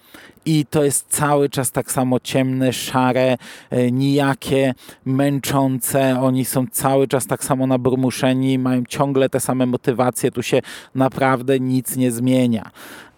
i 0.46 0.66
to 0.70 0.84
jest 0.84 1.06
cały 1.08 1.48
czas 1.48 1.70
tak 1.70 1.92
samo 1.92 2.20
ciemne, 2.20 2.72
szare, 2.72 3.36
e, 3.70 3.90
nijakie, 3.90 4.74
męczące. 5.04 6.20
Oni 6.20 6.44
są 6.44 6.66
cały 6.72 7.08
czas 7.08 7.26
tak 7.26 7.44
samo 7.44 7.66
nabrumuszeni, 7.66 8.58
mają 8.58 8.84
ciągle 8.88 9.28
te 9.28 9.40
same 9.40 9.66
motywacje. 9.66 10.30
Tu 10.30 10.42
się 10.42 10.60
naprawdę 10.94 11.60
nic 11.60 11.96
nie 11.96 12.12
zmienia 12.12 12.70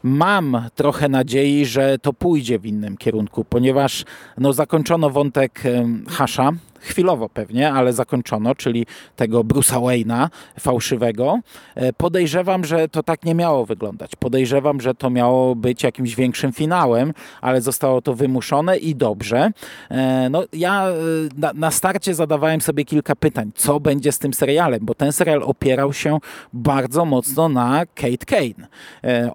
mam 0.03 0.69
trochę 0.75 1.09
nadziei, 1.09 1.67
że 1.67 1.99
to 1.99 2.13
pójdzie 2.13 2.59
w 2.59 2.67
innym 2.67 2.97
kierunku, 2.97 3.45
ponieważ 3.45 4.05
no, 4.39 4.53
zakończono 4.53 5.11
wątek 5.11 5.63
Hasza, 6.09 6.53
chwilowo 6.87 7.29
pewnie, 7.29 7.73
ale 7.73 7.93
zakończono, 7.93 8.55
czyli 8.55 8.87
tego 9.17 9.45
Bruce'a 9.45 9.81
Wayne'a 9.81 10.29
fałszywego. 10.61 11.39
E, 11.75 11.93
podejrzewam, 11.93 12.65
że 12.65 12.89
to 12.89 13.03
tak 13.03 13.25
nie 13.25 13.35
miało 13.35 13.67
wyglądać. 13.67 14.17
Podejrzewam, 14.17 14.81
że 14.81 14.95
to 14.95 15.11
miało 15.11 15.55
być 15.55 15.83
jakimś 15.83 16.15
większym 16.15 16.53
finałem, 16.53 17.13
ale 17.41 17.61
zostało 17.61 18.03
to 18.03 18.15
wymuszone 18.15 18.77
i 18.77 18.95
dobrze. 18.95 19.51
E, 19.91 20.29
no, 20.31 20.45
ja 20.53 20.89
e, 20.89 20.93
na, 21.37 21.53
na 21.55 21.71
starcie 21.71 22.15
zadawałem 22.15 22.61
sobie 22.61 22.85
kilka 22.85 23.17
pytań, 23.17 23.51
co 23.55 23.81
będzie 23.81 24.13
z 24.13 24.19
tym 24.19 24.35
serialem, 24.35 24.81
bo 24.83 24.95
ten 24.95 25.13
serial 25.13 25.43
opierał 25.43 25.93
się 25.93 26.19
bardzo 26.53 27.05
mocno 27.05 27.49
na 27.49 27.87
Kate 27.95 28.27
Kane. 28.27 28.69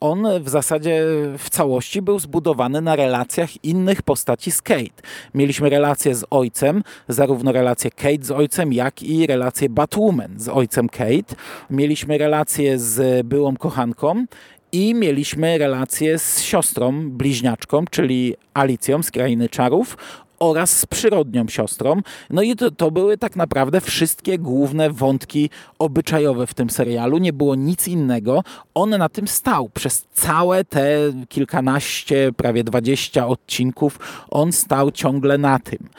On 0.01 0.25
w 0.39 0.49
zasadzie 0.49 1.03
w 1.37 1.49
całości 1.49 2.01
był 2.01 2.19
zbudowany 2.19 2.81
na 2.81 2.95
relacjach 2.95 3.63
innych 3.63 4.01
postaci 4.01 4.51
z 4.51 4.61
Kate. 4.61 5.01
Mieliśmy 5.33 5.69
relację 5.69 6.15
z 6.15 6.25
ojcem, 6.29 6.83
zarówno 7.07 7.40
zarówno 7.41 7.51
relację 7.51 7.91
Kate 7.91 8.23
z 8.23 8.31
ojcem, 8.31 8.73
jak 8.73 9.03
i 9.03 9.27
relację 9.27 9.69
Batwoman 9.69 10.39
z 10.39 10.47
ojcem 10.47 10.89
Kate. 10.89 11.35
Mieliśmy 11.69 12.17
relację 12.17 12.79
z 12.79 13.27
byłą 13.27 13.57
kochanką 13.57 14.25
i 14.71 14.93
mieliśmy 14.93 15.57
relację 15.57 16.19
z 16.19 16.41
siostrą 16.41 17.09
bliźniaczką, 17.09 17.85
czyli 17.91 18.35
Alicją 18.53 19.03
z 19.03 19.11
Krainy 19.11 19.49
Czarów 19.49 19.97
oraz 20.41 20.77
z 20.77 20.85
przyrodnią 20.85 21.47
siostrą. 21.47 22.01
No 22.29 22.41
i 22.41 22.55
to, 22.55 22.71
to, 22.71 22.91
były 22.91 23.17
tak 23.17 23.35
naprawdę 23.35 23.81
wszystkie 23.81 24.39
główne 24.39 24.89
wątki 24.89 25.49
obyczajowe 25.79 26.47
w 26.47 26.53
tym 26.53 26.69
serialu. 26.69 27.17
Nie 27.17 27.33
było 27.33 27.55
nic 27.55 27.87
innego. 27.87 28.43
On 28.73 28.89
na 28.89 29.09
tym 29.09 29.27
stał 29.27 29.69
przez 29.69 30.07
całe 30.13 30.63
te 30.63 30.97
kilkanaście, 31.29 32.31
prawie 32.37 32.63
dwadzieścia 32.63 33.27
odcinków. 33.27 33.99
On 34.29 34.51
stał 34.51 34.91
ciągle 34.91 35.37
na 35.37 35.59
tym. 35.59 35.89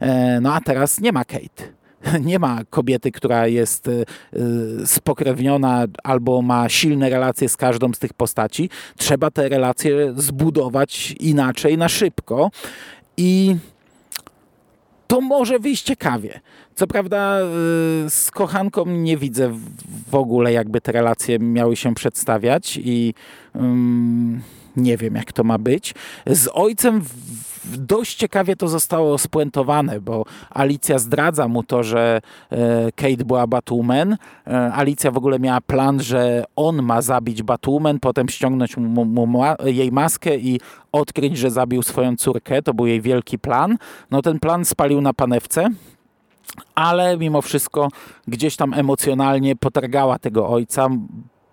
E, 0.00 0.40
no 0.40 0.54
a 0.54 0.60
teraz 0.60 1.00
nie 1.00 1.12
ma 1.12 1.24
Kate 1.24 1.82
nie 2.30 2.38
ma 2.38 2.60
kobiety, 2.70 3.12
która 3.12 3.46
jest 3.46 3.88
e, 3.88 4.04
spokrewniona 4.86 5.84
albo 6.04 6.42
ma 6.42 6.68
silne 6.68 7.10
relacje 7.10 7.48
z 7.48 7.56
każdą 7.56 7.92
z 7.92 7.98
tych 7.98 8.14
postaci. 8.14 8.70
Trzeba 8.96 9.30
te 9.30 9.48
relacje 9.48 10.12
zbudować 10.16 11.14
inaczej, 11.20 11.78
na 11.78 11.88
szybko. 11.88 12.50
I 13.16 13.56
to 15.12 15.20
może 15.20 15.58
wyjść 15.58 15.82
ciekawie. 15.82 16.40
Co 16.74 16.86
prawda 16.86 17.40
y, 17.40 17.44
z 18.10 18.30
kochanką 18.30 18.86
nie 18.86 19.16
widzę 19.16 19.58
w 20.10 20.14
ogóle, 20.14 20.52
jakby 20.52 20.80
te 20.80 20.92
relacje 20.92 21.38
miały 21.38 21.76
się 21.76 21.94
przedstawiać 21.94 22.80
i 22.84 23.14
um, 23.54 24.42
nie 24.76 24.96
wiem, 24.96 25.14
jak 25.14 25.32
to 25.32 25.44
ma 25.44 25.58
być. 25.58 25.94
Z 26.26 26.48
ojcem 26.52 27.02
dość 27.64 28.14
ciekawie 28.14 28.56
to 28.56 28.68
zostało 28.68 29.18
spuentowane, 29.18 30.00
bo 30.00 30.24
Alicja 30.50 30.98
zdradza 30.98 31.48
mu 31.48 31.62
to, 31.62 31.82
że 31.82 32.20
e, 32.50 32.92
Kate 32.92 33.24
była 33.24 33.46
Batwoman. 33.46 34.16
E, 34.46 34.72
Alicja 34.72 35.10
w 35.10 35.16
ogóle 35.16 35.38
miała 35.38 35.60
plan, 35.60 36.00
że 36.00 36.44
on 36.56 36.82
ma 36.82 37.02
zabić 37.02 37.42
Batwoman, 37.42 38.00
potem 38.00 38.28
ściągnąć 38.28 38.76
mu, 38.76 39.04
mu 39.04 39.26
ma, 39.26 39.56
jej 39.64 39.92
maskę 39.92 40.36
i 40.36 40.60
odkryć, 40.92 41.38
że 41.38 41.50
zabił 41.50 41.82
swoją 41.82 42.16
córkę. 42.16 42.62
To 42.62 42.74
był 42.74 42.86
jej 42.86 43.00
wielki 43.00 43.38
plan. 43.38 43.78
No 44.10 44.22
ten 44.22 44.38
plan 44.38 44.64
spalił 44.64 45.00
na 45.00 45.12
panewce 45.12 45.68
ale 46.74 47.16
mimo 47.18 47.42
wszystko 47.42 47.88
gdzieś 48.28 48.56
tam 48.56 48.74
emocjonalnie 48.74 49.56
potargała 49.56 50.18
tego 50.18 50.48
ojca, 50.48 50.88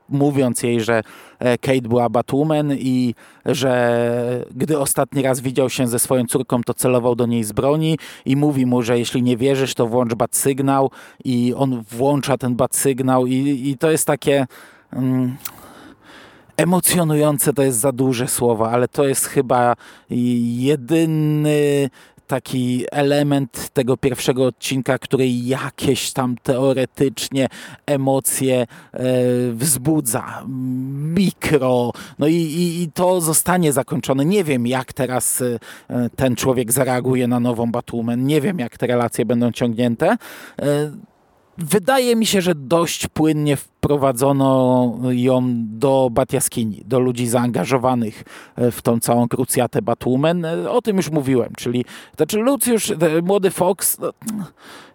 mówiąc 0.10 0.63
jej, 0.63 0.82
że 0.82 1.01
e, 1.39 1.58
Kate 1.58 1.82
była 1.82 2.10
Batwoman 2.10 2.74
i 2.74 3.16
że 3.46 4.46
gdy 4.56 4.80
ostatni 4.80 5.22
raz 5.22 5.39
widział 5.39 5.70
się 5.70 5.88
ze 5.88 6.00
swoją 6.00 6.25
córką, 6.25 6.63
to 6.63 6.74
celował 6.74 7.16
do 7.16 7.25
niej 7.25 7.44
z 7.44 7.51
broni 7.51 7.98
i 8.25 8.36
mówi 8.36 8.66
mu, 8.66 8.82
że 8.82 9.00
jeśli 9.00 9.24
nie 9.24 9.38
wierzysz, 9.38 9.74
to 9.74 9.88
włącz 9.88 10.13
bat 10.13 10.36
sygnał 10.36 10.92
i 11.25 11.54
on 11.58 11.84
włącza 11.92 12.38
ten 12.38 12.55
bat 12.55 12.75
sygnał 12.75 13.25
i, 13.25 13.70
i 13.70 13.77
to 13.77 13.92
jest 13.92 14.07
takie... 14.07 14.48
Mm, 14.94 15.38
emocjonujące 16.57 17.53
to 17.53 17.64
jest 17.64 17.79
za 17.79 17.92
duże 17.92 18.27
słowo, 18.27 18.72
ale 18.72 18.88
to 18.88 19.07
jest 19.07 19.25
chyba 19.25 19.75
jedyny 20.10 21.90
taki 22.29 22.85
element 22.92 23.70
tego 23.74 23.98
pierwszego 23.98 24.46
odcinka, 24.46 25.00
który 25.00 25.27
jakieś 25.29 26.13
tam 26.13 26.35
teoretycznie 26.44 27.48
emocje 27.85 28.61
e, 28.61 28.68
wzbudza. 29.51 30.44
Mikro. 31.15 31.92
No 32.20 32.27
i, 32.27 32.35
i, 32.35 32.81
i, 32.81 32.92
to 32.92 33.22
zostanie 33.22 33.74
zakończone. 33.74 34.25
Nie 34.25 34.44
wiem, 34.44 34.68
jak 34.68 34.94
teraz 34.94 35.42
e, 35.42 36.09
ten 36.15 36.35
człowiek 36.35 36.72
zareaguje 36.72 37.27
na 37.27 37.39
nową 37.39 37.72
Batwoman. 37.72 38.25
Nie 38.25 38.42
wiem, 38.42 38.59
jak 38.59 38.77
te 38.77 38.87
relacje 38.87 39.25
będą 39.25 39.51
ciągnięte. 39.51 40.18
E, 40.61 40.92
wydaje 41.57 42.15
mi 42.15 42.25
się, 42.25 42.42
że 42.42 42.55
dość 42.55 43.07
płynnie 43.07 43.57
wprowadzono 43.79 44.94
ją 45.09 45.44
do 45.68 46.09
Batiaskini, 46.11 46.83
do 46.85 47.00
ludzi 47.00 47.27
zaangażowanych 47.27 48.24
e, 48.55 48.72
w 48.72 48.81
tą 48.81 49.00
całą 49.00 49.27
krucjatę 49.27 49.81
Batwoman. 49.81 50.46
E, 50.46 50.72
o 50.72 50.81
tym 50.81 50.98
już 50.98 51.09
mówiłem, 51.09 51.50
czyli 51.57 51.85
znaczy 52.18 52.37
Lucius, 52.37 52.94
młody 53.24 53.51
Fox, 53.51 53.98
no, 54.00 54.11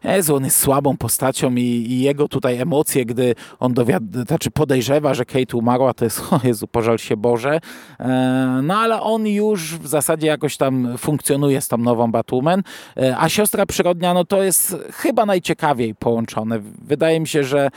Jezu, 0.04 0.36
on 0.36 0.44
jest 0.44 0.58
słabą 0.58 0.96
postacią 0.96 1.54
i, 1.54 1.60
i 1.62 2.00
jego 2.00 2.28
tutaj 2.28 2.60
emocje, 2.60 3.04
gdy 3.04 3.34
on 3.60 3.74
dowiad- 3.74 4.26
znaczy 4.26 4.50
podejrzewa, 4.50 5.14
że 5.14 5.24
Kate 5.24 5.56
umarła, 5.56 5.94
to 5.94 6.04
jest, 6.04 6.20
o 6.32 6.40
Jezu, 6.44 6.66
pożal 6.66 6.98
się 6.98 7.16
Boże. 7.16 7.60
E, 8.00 8.60
no 8.62 8.76
ale 8.78 9.00
on 9.00 9.26
już 9.26 9.78
w 9.78 9.86
zasadzie 9.86 10.26
jakoś 10.26 10.56
tam 10.56 10.98
funkcjonuje 10.98 11.60
z 11.60 11.68
tą 11.68 11.78
nową 11.78 12.12
Batwoman, 12.12 12.62
a 13.18 13.28
siostra 13.28 13.66
przyrodnia, 13.66 14.14
no 14.14 14.24
to 14.24 14.42
jest 14.42 14.76
chyba 14.92 15.26
najciekawiej 15.26 15.94
połączone. 15.94 16.60
Wydaje 16.82 17.20
mi 17.20 17.28
się, 17.28 17.44
że 17.44 17.70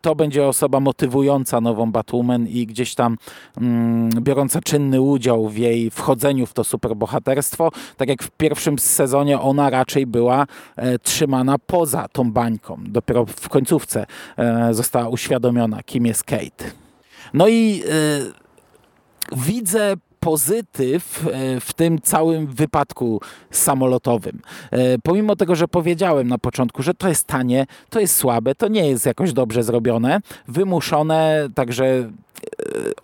to 0.00 0.14
będzie 0.14 0.46
osoba 0.46 0.80
motywująca 0.80 1.60
nową 1.60 1.92
Batwoman 1.92 2.46
i 2.46 2.66
gdzieś 2.66 2.94
tam 2.94 3.16
mm, 3.56 4.10
biorąca 4.10 4.60
czynny 4.60 5.00
udział 5.00 5.48
w 5.48 5.56
jej 5.56 5.90
wchodzeniu 5.90 6.46
w 6.46 6.52
to 6.52 6.64
superbohaterstwo. 6.64 7.70
Tak 7.96 8.08
jak 8.08 8.22
w 8.22 8.30
pierwszym 8.30 8.78
sezonie 8.78 9.40
ona 9.40 9.70
raczej 9.70 10.06
była 10.06 10.46
e, 10.76 10.98
trzymana 10.98 11.58
poza 11.58 12.08
tą 12.08 12.32
bańką. 12.32 12.78
Dopiero 12.86 13.26
w 13.26 13.48
końcówce 13.48 14.06
e, 14.36 14.74
została 14.74 15.08
uświadomiona, 15.08 15.82
kim 15.82 16.06
jest 16.06 16.24
Kate. 16.24 16.64
No 17.34 17.48
i 17.48 17.82
e, 17.82 19.36
widzę 19.36 19.96
pozytyw 20.20 21.26
e, 21.26 21.60
w 21.60 21.72
tym 21.72 22.00
całym 22.00 22.46
wypadku 22.46 23.20
samolotowym. 23.50 24.40
E, 24.70 24.98
pomimo 24.98 25.36
tego, 25.36 25.54
że 25.54 25.68
powiedziałem 25.68 26.28
na 26.28 26.38
początku, 26.38 26.82
że 26.82 26.94
to 26.94 27.08
jest 27.08 27.26
tanie, 27.26 27.66
to 27.90 28.00
jest 28.00 28.16
słabe, 28.16 28.54
to 28.54 28.68
nie 28.68 28.88
jest 28.88 29.06
jakoś 29.06 29.32
dobrze 29.32 29.62
zrobione, 29.62 30.20
wymuszone, 30.48 31.48
także 31.54 31.84
e, 31.86 32.10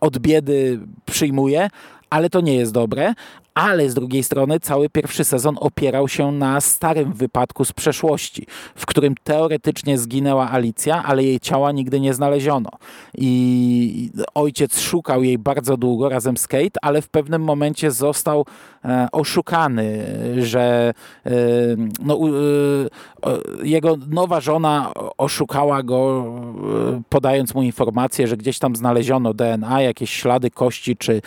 od 0.01 0.19
biedy 0.19 0.81
przyjmuję, 1.07 1.71
ale 2.11 2.31
to 2.31 2.41
nie 2.41 2.55
jest 2.55 2.73
dobre, 2.73 3.15
ale 3.57 3.91
z 3.91 3.95
drugiej 3.95 4.23
strony 4.23 4.61
cały 4.61 4.89
pierwszy 4.89 5.25
sezon 5.25 5.57
opierał 5.61 6.09
się 6.09 6.33
na 6.33 6.61
starym 6.61 7.13
wypadku 7.13 7.65
z 7.65 7.73
przeszłości, 7.73 8.47
w 8.75 8.87
którym 8.87 9.15
teoretycznie 9.25 9.99
zginęła 9.99 10.51
Alicja, 10.51 11.03
ale 11.05 11.25
jej 11.25 11.41
ciała 11.41 11.73
nigdy 11.73 12.01
nie 12.01 12.15
znaleziono. 12.15 12.71
I 13.19 14.11
ojciec 14.35 14.81
szukał 14.81 15.23
jej 15.23 15.39
bardzo 15.39 15.77
długo 15.77 16.09
razem 16.09 16.37
z 16.37 16.49
Kate, 16.49 16.79
ale 16.83 17.03
w 17.03 17.09
pewnym 17.09 17.43
momencie 17.43 17.91
został 17.91 18.47
e, 18.85 19.09
oszukany, 19.13 20.07
że 20.39 20.93
e, 21.27 21.31
no, 22.03 22.19
e, 22.19 23.29
jego 23.63 23.97
nowa 24.09 24.41
żona 24.41 24.93
oszukała 25.19 25.83
go, 25.83 26.33
podając 27.09 27.55
mu 27.55 27.63
informację, 27.63 28.29
że 28.29 28.37
gdzieś 28.37 28.59
tam 28.59 28.77
znaleziono 28.77 29.35
DNA, 29.35 29.83
jakieś 29.83 30.11
ślady 30.11 30.51
kości 30.51 30.97
czy 30.97 31.23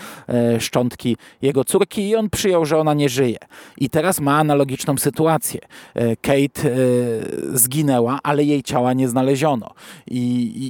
szczątki 0.60 1.18
jego 1.42 1.64
córki 1.64 2.10
on 2.20 2.30
przyjął, 2.30 2.66
że 2.66 2.78
ona 2.78 2.94
nie 2.94 3.10
żyje. 3.10 3.38
I 3.78 3.90
teraz 3.90 4.20
ma 4.20 4.38
analogiczną 4.38 4.98
sytuację. 4.98 5.60
E, 5.96 6.16
Kate 6.16 6.70
zginęła, 7.54 8.20
ale 8.24 8.44
jej 8.44 8.64
ciała 8.64 8.94
nie 8.94 9.08
znaleziono. 9.08 9.72
I, 10.08 10.20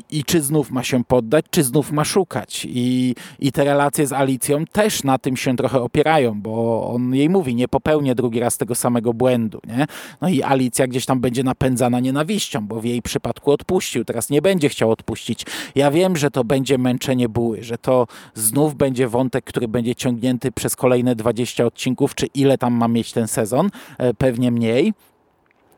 i, 0.09 0.19
i 0.19 0.23
czy 0.23 0.41
znów 0.41 0.71
ma 0.71 0.83
się 0.83 1.03
poddać, 1.03 1.45
czy 1.51 1.63
znów 1.63 1.91
ma 1.91 2.05
szukać. 2.05 2.67
I, 2.69 3.15
I 3.39 3.51
te 3.51 3.63
relacje 3.63 4.07
z 4.07 4.13
Alicją 4.13 4.65
też 4.71 5.03
na 5.03 5.17
tym 5.17 5.37
się 5.37 5.55
trochę 5.55 5.81
opierają, 5.81 6.41
bo 6.41 6.87
on 6.93 7.15
jej 7.15 7.29
mówi, 7.29 7.55
nie 7.55 7.67
popełnię 7.67 8.15
drugi 8.15 8.39
raz 8.39 8.57
tego 8.57 8.75
samego 8.75 9.13
błędu. 9.13 9.59
Nie? 9.67 9.85
No 10.21 10.29
i 10.29 10.43
Alicja 10.43 10.87
gdzieś 10.87 11.05
tam 11.05 11.19
będzie 11.19 11.43
napędzana 11.43 11.99
nienawiścią, 11.99 12.67
bo 12.67 12.81
w 12.81 12.85
jej 12.85 13.01
przypadku 13.01 13.51
odpuścił, 13.51 14.05
teraz 14.05 14.29
nie 14.29 14.41
będzie 14.41 14.69
chciał 14.69 14.91
odpuścić. 14.91 15.45
Ja 15.75 15.91
wiem, 15.91 16.17
że 16.17 16.31
to 16.31 16.43
będzie 16.43 16.77
męczenie 16.77 17.29
buły, 17.29 17.63
że 17.63 17.77
to 17.77 18.07
znów 18.33 18.75
będzie 18.75 19.07
wątek, 19.07 19.45
który 19.45 19.67
będzie 19.67 19.95
ciągnięty 19.95 20.51
przez 20.51 20.75
kolejne 20.75 21.15
20 21.15 21.38
odcinków, 21.65 22.15
czy 22.15 22.25
ile 22.25 22.57
tam 22.57 22.73
ma 22.73 22.87
mieć 22.87 23.11
ten 23.11 23.27
sezon, 23.27 23.69
e, 23.97 24.13
pewnie 24.13 24.51
mniej. 24.51 24.93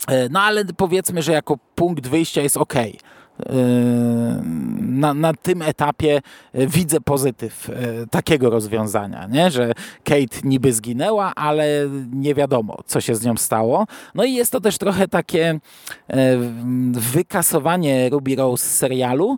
E, 0.08 0.30
no 0.30 0.42
ale 0.42 0.66
powiedzmy, 0.66 1.22
że 1.22 1.32
jako 1.32 1.58
punkt 1.76 2.08
wyjścia 2.08 2.42
jest 2.42 2.58
ok. 2.58 2.76
E, 2.76 2.92
na, 4.82 5.14
na 5.14 5.34
tym 5.34 5.62
etapie 5.62 6.22
widzę 6.54 7.02
pozytyw 7.02 7.70
takiego 8.12 8.50
rozwiązania, 8.50 9.28
nie? 9.28 9.52
że 9.52 9.72
Kate 10.04 10.38
niby 10.44 10.74
zginęła, 10.74 11.36
ale 11.36 11.90
nie 12.12 12.36
wiadomo, 12.36 12.78
co 12.86 13.02
się 13.02 13.16
z 13.16 13.26
nią 13.26 13.38
stało. 13.38 13.88
No 14.16 14.24
i 14.24 14.34
jest 14.34 14.52
to 14.52 14.62
też 14.62 14.78
trochę 14.78 15.08
takie 15.08 15.60
wykasowanie 16.92 18.10
Ruby 18.10 18.36
Rose 18.36 18.66
z 18.66 18.78
serialu, 18.78 19.38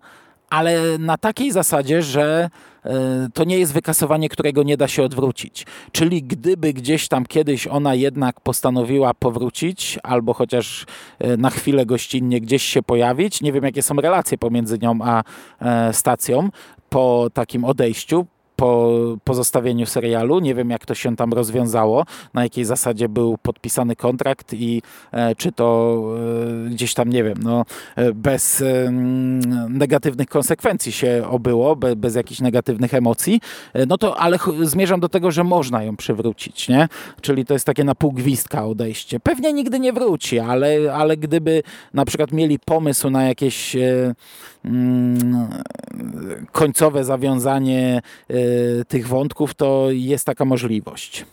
ale 0.53 0.97
na 0.99 1.17
takiej 1.17 1.51
zasadzie, 1.51 2.01
że 2.01 2.49
e, 2.85 2.91
to 3.33 3.43
nie 3.43 3.59
jest 3.59 3.73
wykasowanie, 3.73 4.29
którego 4.29 4.63
nie 4.63 4.77
da 4.77 4.87
się 4.87 5.03
odwrócić. 5.03 5.65
Czyli 5.91 6.23
gdyby 6.23 6.73
gdzieś 6.73 7.07
tam 7.07 7.25
kiedyś 7.25 7.67
ona 7.67 7.95
jednak 7.95 8.41
postanowiła 8.41 9.13
powrócić, 9.13 9.99
albo 10.03 10.33
chociaż 10.33 10.85
e, 11.19 11.37
na 11.37 11.49
chwilę 11.49 11.85
gościnnie 11.85 12.41
gdzieś 12.41 12.63
się 12.63 12.83
pojawić, 12.83 13.41
nie 13.41 13.51
wiem 13.51 13.63
jakie 13.63 13.81
są 13.81 13.95
relacje 13.95 14.37
pomiędzy 14.37 14.79
nią 14.79 14.99
a 15.03 15.23
e, 15.61 15.93
stacją 15.93 16.49
po 16.89 17.29
takim 17.33 17.65
odejściu, 17.65 18.25
po 18.55 18.91
pozostawieniu 19.23 19.85
serialu. 19.85 20.39
Nie 20.39 20.55
wiem, 20.55 20.69
jak 20.69 20.85
to 20.85 20.95
się 20.95 21.15
tam 21.15 21.33
rozwiązało, 21.33 22.05
na 22.33 22.43
jakiej 22.43 22.65
zasadzie 22.65 23.09
był 23.09 23.37
podpisany 23.37 23.95
kontrakt 23.95 24.53
i 24.53 24.81
e, 25.11 25.35
czy 25.35 25.51
to 25.51 25.99
e, 26.65 26.69
gdzieś 26.69 26.93
tam, 26.93 27.09
nie 27.09 27.23
wiem, 27.23 27.37
no, 27.41 27.65
e, 27.95 28.13
bez 28.13 28.61
e, 28.61 28.91
negatywnych 29.69 30.27
konsekwencji 30.27 30.91
się 30.91 31.23
obyło, 31.29 31.75
be, 31.75 31.95
bez 31.95 32.15
jakichś 32.15 32.41
negatywnych 32.41 32.93
emocji. 32.93 33.41
E, 33.73 33.85
no 33.85 33.97
to, 33.97 34.19
ale 34.19 34.37
zmierzam 34.61 34.99
do 34.99 35.09
tego, 35.09 35.31
że 35.31 35.43
można 35.43 35.83
ją 35.83 35.95
przywrócić, 35.95 36.69
nie? 36.69 36.87
Czyli 37.21 37.45
to 37.45 37.53
jest 37.53 37.65
takie 37.65 37.83
na 37.83 37.95
pół 37.95 38.11
gwizdka 38.11 38.65
odejście. 38.65 39.19
Pewnie 39.19 39.53
nigdy 39.53 39.79
nie 39.79 39.93
wróci, 39.93 40.39
ale, 40.39 40.93
ale 40.93 41.17
gdyby 41.17 41.63
na 41.93 42.05
przykład 42.05 42.31
mieli 42.31 42.59
pomysł 42.59 43.09
na 43.09 43.23
jakieś 43.23 43.75
mm, 44.65 45.47
końcowe 46.51 47.03
zawiązanie 47.03 48.01
tych 48.87 49.07
wątków, 49.07 49.53
to 49.53 49.87
jest 49.91 50.25
taka 50.25 50.45
możliwość. 50.45 51.25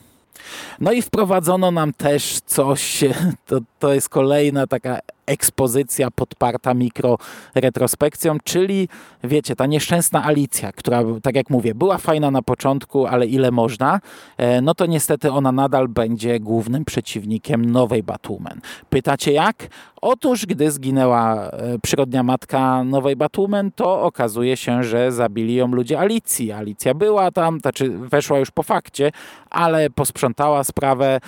No 0.80 0.92
i 0.92 1.02
wprowadzono 1.02 1.70
nam 1.70 1.92
też 1.92 2.40
coś, 2.46 3.04
to, 3.46 3.60
to 3.78 3.94
jest 3.94 4.08
kolejna 4.08 4.66
taka 4.66 4.98
ekspozycja 5.30 6.10
podparta 6.10 6.74
mikroretrospekcją, 6.74 8.36
czyli 8.44 8.88
wiecie, 9.24 9.56
ta 9.56 9.66
nieszczęsna 9.66 10.24
Alicja, 10.24 10.72
która, 10.72 11.02
tak 11.22 11.36
jak 11.36 11.50
mówię, 11.50 11.74
była 11.74 11.98
fajna 11.98 12.30
na 12.30 12.42
początku, 12.42 13.06
ale 13.06 13.26
ile 13.26 13.50
można, 13.50 14.00
e, 14.36 14.60
no 14.60 14.74
to 14.74 14.86
niestety 14.86 15.32
ona 15.32 15.52
nadal 15.52 15.88
będzie 15.88 16.40
głównym 16.40 16.84
przeciwnikiem 16.84 17.64
nowej 17.64 18.02
Batwoman. 18.02 18.60
Pytacie 18.90 19.32
jak? 19.32 19.56
Otóż, 20.02 20.46
gdy 20.46 20.70
zginęła 20.70 21.50
e, 21.50 21.78
przyrodnia 21.82 22.22
matka 22.22 22.84
nowej 22.84 23.16
Batwoman, 23.16 23.70
to 23.72 24.02
okazuje 24.02 24.56
się, 24.56 24.84
że 24.84 25.12
zabili 25.12 25.54
ją 25.54 25.68
ludzie 25.68 25.98
Alicji. 26.00 26.52
Alicja 26.52 26.94
była 26.94 27.30
tam, 27.30 27.60
znaczy 27.60 27.90
weszła 27.90 28.38
już 28.38 28.50
po 28.50 28.62
fakcie, 28.62 29.12
ale 29.50 29.90
posprzątała 29.90 30.64
sprawę, 30.64 31.20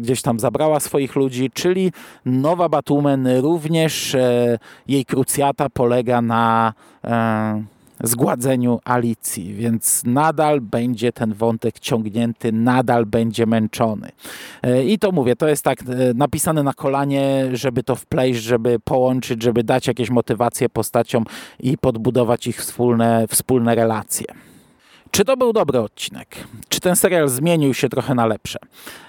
gdzieś 0.00 0.22
tam 0.22 0.40
zabrała 0.40 0.80
swoich 0.80 1.16
ludzi, 1.16 1.50
czyli 1.54 1.92
nowa 2.24 2.68
Batwoman 2.68 3.28
również 3.40 4.14
e, 4.14 4.58
jej 4.88 5.04
krucjata 5.04 5.68
polega 5.68 6.22
na 6.22 6.72
e, 7.04 7.73
zgładzeniu 8.02 8.80
Alicji, 8.84 9.54
więc 9.54 10.02
nadal 10.06 10.60
będzie 10.60 11.12
ten 11.12 11.34
wątek 11.34 11.78
ciągnięty, 11.78 12.52
nadal 12.52 13.06
będzie 13.06 13.46
męczony. 13.46 14.08
E, 14.62 14.84
I 14.84 14.98
to 14.98 15.12
mówię, 15.12 15.36
to 15.36 15.48
jest 15.48 15.64
tak 15.64 15.82
e, 15.82 15.84
napisane 16.14 16.62
na 16.62 16.72
kolanie, 16.72 17.46
żeby 17.52 17.82
to 17.82 17.96
wpleść, 17.96 18.42
żeby 18.42 18.78
połączyć, 18.80 19.42
żeby 19.42 19.64
dać 19.64 19.86
jakieś 19.86 20.10
motywacje 20.10 20.68
postaciom 20.68 21.24
i 21.60 21.78
podbudować 21.78 22.46
ich 22.46 22.56
wspólne, 22.56 23.24
wspólne 23.28 23.74
relacje. 23.74 24.26
Czy 25.14 25.24
to 25.24 25.36
był 25.36 25.52
dobry 25.52 25.80
odcinek? 25.80 26.36
Czy 26.68 26.80
ten 26.80 26.96
serial 26.96 27.28
zmienił 27.28 27.74
się 27.74 27.88
trochę 27.88 28.14
na 28.14 28.26
lepsze? 28.26 28.58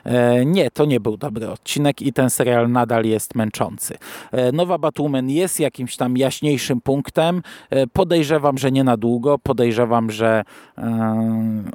E, 0.03 0.45
nie, 0.45 0.71
to 0.71 0.85
nie 0.85 0.99
był 0.99 1.17
dobry 1.17 1.49
odcinek 1.49 2.01
i 2.01 2.13
ten 2.13 2.29
serial 2.29 2.71
nadal 2.71 3.05
jest 3.05 3.35
męczący. 3.35 3.97
E, 4.31 4.51
Nowa 4.51 4.77
Batwoman 4.77 5.29
jest 5.29 5.59
jakimś 5.59 5.95
tam 5.97 6.17
jaśniejszym 6.17 6.81
punktem. 6.81 7.41
E, 7.69 7.87
podejrzewam, 7.87 8.57
że 8.57 8.71
nie 8.71 8.83
na 8.83 8.97
długo. 8.97 9.39
Podejrzewam, 9.39 10.11
że 10.11 10.43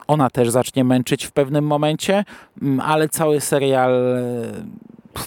ona 0.07 0.31
też 0.31 0.51
zacznie 0.51 0.85
męczyć 0.85 1.25
w 1.25 1.33
pewnym 1.33 1.67
momencie, 1.67 2.25
mm, 2.63 2.81
ale 2.81 3.09
cały 3.09 3.41
serial 3.41 3.93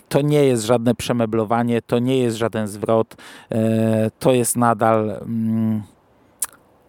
to 0.09 0.21
nie 0.21 0.45
jest 0.45 0.65
żadne 0.65 0.95
przemeblowanie, 0.95 1.81
to 1.81 1.99
nie 1.99 2.17
jest 2.17 2.37
żaden 2.37 2.67
zwrot, 2.67 3.15
to 4.19 4.33
jest 4.33 4.57
nadal 4.57 5.09
mm, 5.09 5.83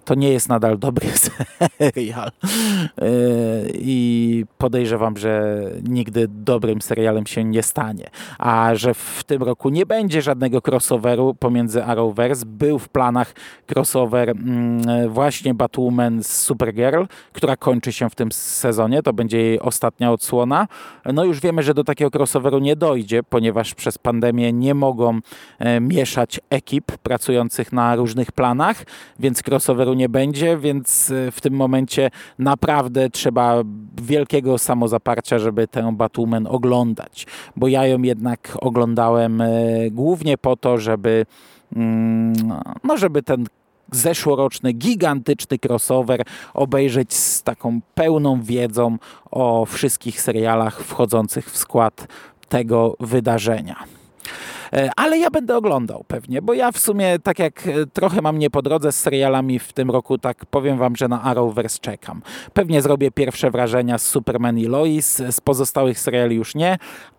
to 0.04 0.14
nie 0.14 0.28
jest 0.28 0.48
nadal 0.48 0.78
dobry 0.78 1.08
serial. 1.78 2.28
E, 2.28 3.10
I 3.74 4.44
podejrzewam, 4.58 5.16
że 5.16 5.64
nigdy 5.88 6.28
dobrym 6.28 6.82
serialem 6.82 7.26
się 7.26 7.44
nie 7.44 7.62
stanie. 7.62 8.10
A 8.38 8.74
że 8.74 8.94
w 8.94 9.24
tym 9.26 9.42
roku 9.42 9.68
nie 9.68 9.86
będzie 9.86 10.22
żadnego 10.22 10.60
crossoveru 10.66 11.34
pomiędzy 11.34 11.84
Arrowverse. 11.84 12.46
Był 12.46 12.78
w 12.78 12.88
planach 12.88 13.34
crossover 13.74 14.30
mm, 14.30 15.08
właśnie 15.08 15.54
Batwoman 15.54 16.22
z 16.22 16.36
Supergirl, 16.36 17.04
która 17.32 17.56
kończy 17.56 17.92
się 17.92 18.10
w 18.10 18.14
tym 18.14 18.32
sezonie. 18.32 19.02
To 19.02 19.12
będzie 19.12 19.38
jej 19.38 19.60
ostatnia 19.60 20.12
odsłona. 20.12 20.68
No 21.12 21.24
już 21.24 21.40
wiemy, 21.40 21.62
że 21.62 21.74
do 21.74 21.84
takiego 21.84 22.18
crossoveru 22.18 22.58
nie 22.58 22.76
dojdzie, 22.76 23.22
ponieważ 23.22 23.74
przez 23.74 23.98
pandemię 23.98 24.52
nie 24.52 24.74
mogą 24.74 25.18
e, 25.58 25.80
mieszać 25.80 26.40
ekip 26.50 26.92
pracujących 26.98 27.72
na 27.72 27.96
różnych 27.96 28.32
planach, 28.32 28.84
więc 29.18 29.42
crossoveru 29.48 29.93
nie 29.94 30.08
będzie, 30.08 30.58
więc 30.58 31.10
y, 31.10 31.30
w 31.30 31.40
tym 31.40 31.54
momencie 31.54 32.10
naprawdę 32.38 33.10
trzeba 33.10 33.62
wielkiego 34.02 34.58
samozaparcia, 34.58 35.38
żeby 35.38 35.68
tę 35.68 35.92
Batwoman 35.92 36.46
oglądać, 36.46 37.26
bo 37.56 37.68
ja 37.68 37.86
ją 37.86 38.02
jednak 38.02 38.58
oglądałem 38.60 39.40
y, 39.40 39.90
głównie 39.92 40.38
po 40.38 40.56
to, 40.56 40.78
żeby 40.78 41.26
mm, 41.76 42.32
no 42.84 42.96
żeby 42.96 43.22
ten 43.22 43.46
zeszłoroczny, 43.92 44.72
gigantyczny 44.72 45.58
crossover 45.58 46.22
obejrzeć 46.54 47.14
z 47.14 47.42
taką 47.42 47.80
pełną 47.94 48.42
wiedzą 48.42 48.98
o 49.30 49.66
wszystkich 49.66 50.20
serialach 50.20 50.80
wchodzących 50.80 51.50
w 51.50 51.56
skład 51.56 52.06
tego 52.48 52.96
wydarzenia. 53.00 53.84
E, 54.72 54.90
ale 54.96 55.18
ja 55.18 55.30
będę 55.30 55.56
oglądał 55.56 56.04
pewnie, 56.08 56.42
bo 56.42 56.54
ja 56.54 56.72
w 56.72 56.78
sumie 56.78 57.18
tak 57.18 57.38
jak 57.38 57.66
e, 57.66 57.86
trochę 57.92 58.22
mam 58.22 58.38
nie 58.38 58.50
po 58.50 58.62
drodze 58.62 58.92
z 58.92 59.00
serialami 59.00 59.58
w 59.58 59.72
tym 59.72 59.90
roku, 59.90 60.18
tak 60.18 60.46
powiem 60.46 60.78
wam, 60.78 60.96
że 60.96 61.08
na 61.08 61.22
Arrowverse 61.22 61.78
czekam. 61.78 62.22
Pewnie 62.52 62.82
zrobię 62.82 63.10
pierwsze 63.10 63.50
wrażenia 63.50 63.98
z 63.98 64.06
Superman 64.06 64.58
i 64.58 64.66
Lois, 64.66 65.22
z 65.30 65.40
pozostałych 65.40 65.98
seriali 65.98 66.36
już 66.36 66.54
nie, 66.54 66.78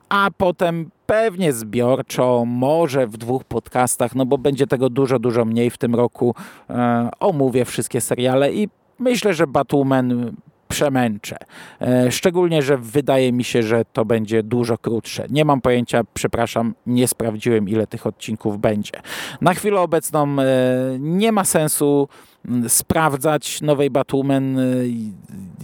a 0.10 0.30
potem 0.38 0.90
pewnie 1.06 1.54
zbiorczo, 1.54 2.44
może 2.46 3.08
w 3.08 3.18
dwóch 3.18 3.44
podcastach, 3.44 4.16
no 4.16 4.26
bo 4.26 4.38
będzie 4.38 4.68
tego 4.68 4.90
dużo, 4.90 5.20
dużo 5.20 5.46
mniej 5.46 5.70
w 5.70 5.78
tym 5.78 5.96
roku, 5.96 6.36
e, 6.70 7.10
omówię 7.20 7.66
wszystkie 7.66 8.02
seriale 8.02 8.54
i 8.54 8.70
myślę, 9.00 9.34
że 9.34 9.48
Batwoman 9.48 10.36
przemęczę. 10.68 11.38
E, 11.82 12.12
szczególnie, 12.12 12.62
że 12.62 12.78
wydaje 12.78 13.34
mi 13.34 13.44
się, 13.44 13.64
że 13.64 13.86
to 13.94 14.06
będzie 14.06 14.44
dużo 14.44 14.78
krótsze. 14.78 15.26
Nie 15.30 15.46
mam 15.46 15.62
pojęcia, 15.62 16.02
przepraszam, 16.14 16.74
nie 16.88 17.08
sprawdziłem 17.08 17.70
ile 17.70 17.88
tych 17.88 18.08
odcinków 18.08 18.60
będzie. 18.60 19.02
Na 19.42 19.54
chwilę 19.54 19.82
obecną 19.82 20.40
e, 20.40 20.46
nie 21.00 21.32
ma 21.32 21.44
sensu 21.44 22.08
sprawdzać 22.68 23.62
nowej 23.62 23.90
Batwoman, 23.90 24.60
y, 24.60 24.90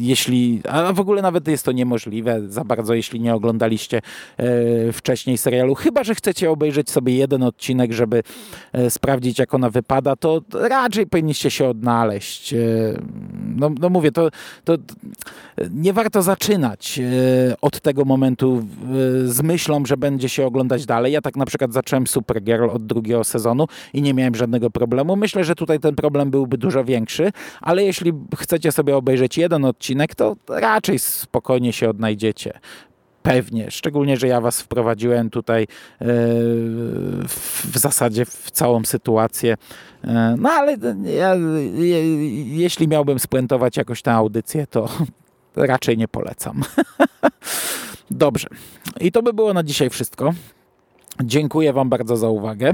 jeśli, 0.01 0.61
a 0.69 0.93
w 0.93 0.99
ogóle 0.99 1.21
nawet 1.21 1.47
jest 1.47 1.65
to 1.65 1.71
niemożliwe 1.71 2.41
za 2.49 2.63
bardzo, 2.63 2.93
jeśli 2.93 3.19
nie 3.19 3.35
oglądaliście 3.35 4.01
e, 4.37 4.91
wcześniej 4.91 5.37
serialu. 5.37 5.75
Chyba, 5.75 6.03
że 6.03 6.15
chcecie 6.15 6.51
obejrzeć 6.51 6.89
sobie 6.89 7.15
jeden 7.15 7.43
odcinek, 7.43 7.93
żeby 7.93 8.23
e, 8.73 8.89
sprawdzić, 8.89 9.39
jak 9.39 9.53
ona 9.53 9.69
wypada, 9.69 10.15
to 10.15 10.41
raczej 10.53 11.07
powinniście 11.07 11.51
się 11.51 11.67
odnaleźć. 11.67 12.53
E, 12.53 12.57
no, 13.55 13.69
no 13.79 13.89
mówię, 13.89 14.11
to, 14.11 14.29
to 14.63 14.75
nie 15.71 15.93
warto 15.93 16.21
zaczynać 16.21 16.99
od 17.61 17.81
tego 17.81 18.05
momentu 18.05 18.65
z 19.25 19.41
myślą, 19.41 19.85
że 19.85 19.97
będzie 19.97 20.29
się 20.29 20.45
oglądać 20.45 20.85
dalej. 20.85 21.13
Ja 21.13 21.21
tak 21.21 21.35
na 21.35 21.45
przykład 21.45 21.73
zacząłem 21.73 22.07
Supergirl 22.07 22.69
od 22.69 22.85
drugiego 22.85 23.23
sezonu 23.23 23.67
i 23.93 24.01
nie 24.01 24.13
miałem 24.13 24.35
żadnego 24.35 24.69
problemu. 24.69 25.15
Myślę, 25.15 25.43
że 25.43 25.55
tutaj 25.55 25.79
ten 25.79 25.95
problem 25.95 26.31
byłby 26.31 26.57
dużo 26.57 26.70
większy, 26.83 27.31
ale 27.61 27.83
jeśli 27.83 28.13
chcecie 28.37 28.71
sobie 28.71 28.97
obejrzeć 28.97 29.37
jeden 29.37 29.65
odcinek, 29.65 30.15
to 30.15 30.35
raczej 30.49 30.99
spokojnie 30.99 31.73
się 31.73 31.89
odnajdziecie. 31.89 32.59
Pewnie, 33.23 33.71
szczególnie, 33.71 34.17
że 34.17 34.27
ja 34.27 34.41
was 34.41 34.61
wprowadziłem 34.61 35.29
tutaj 35.29 35.63
e, 35.63 35.67
w, 37.27 37.71
zasadzie 37.73 38.25
w 38.25 38.51
całą 38.51 38.83
sytuację. 38.83 39.57
E, 40.03 40.35
no 40.39 40.49
ale 40.49 40.77
ja, 41.03 41.35
je, 41.75 42.27
jeśli 42.57 42.87
miałbym 42.87 43.19
spuentować 43.19 43.77
jakoś 43.77 44.01
tę 44.01 44.13
audycję, 44.13 44.67
to 44.67 44.89
raczej 45.55 45.97
nie 45.97 46.07
polecam. 46.07 46.61
Dobrze. 48.11 48.47
I 48.99 49.11
to 49.11 49.23
by 49.23 49.33
było 49.33 49.53
na 49.53 49.63
dzisiaj 49.63 49.89
wszystko. 49.89 50.33
Dziękuję 51.23 51.73
Wam 51.73 51.89
bardzo 51.89 52.17
za 52.17 52.29
uwagę. 52.29 52.73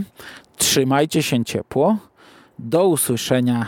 Trzymajcie 0.57 1.23
się 1.23 1.45
ciepło. 1.45 1.97
Do 2.59 2.87
usłyszenia. 2.87 3.67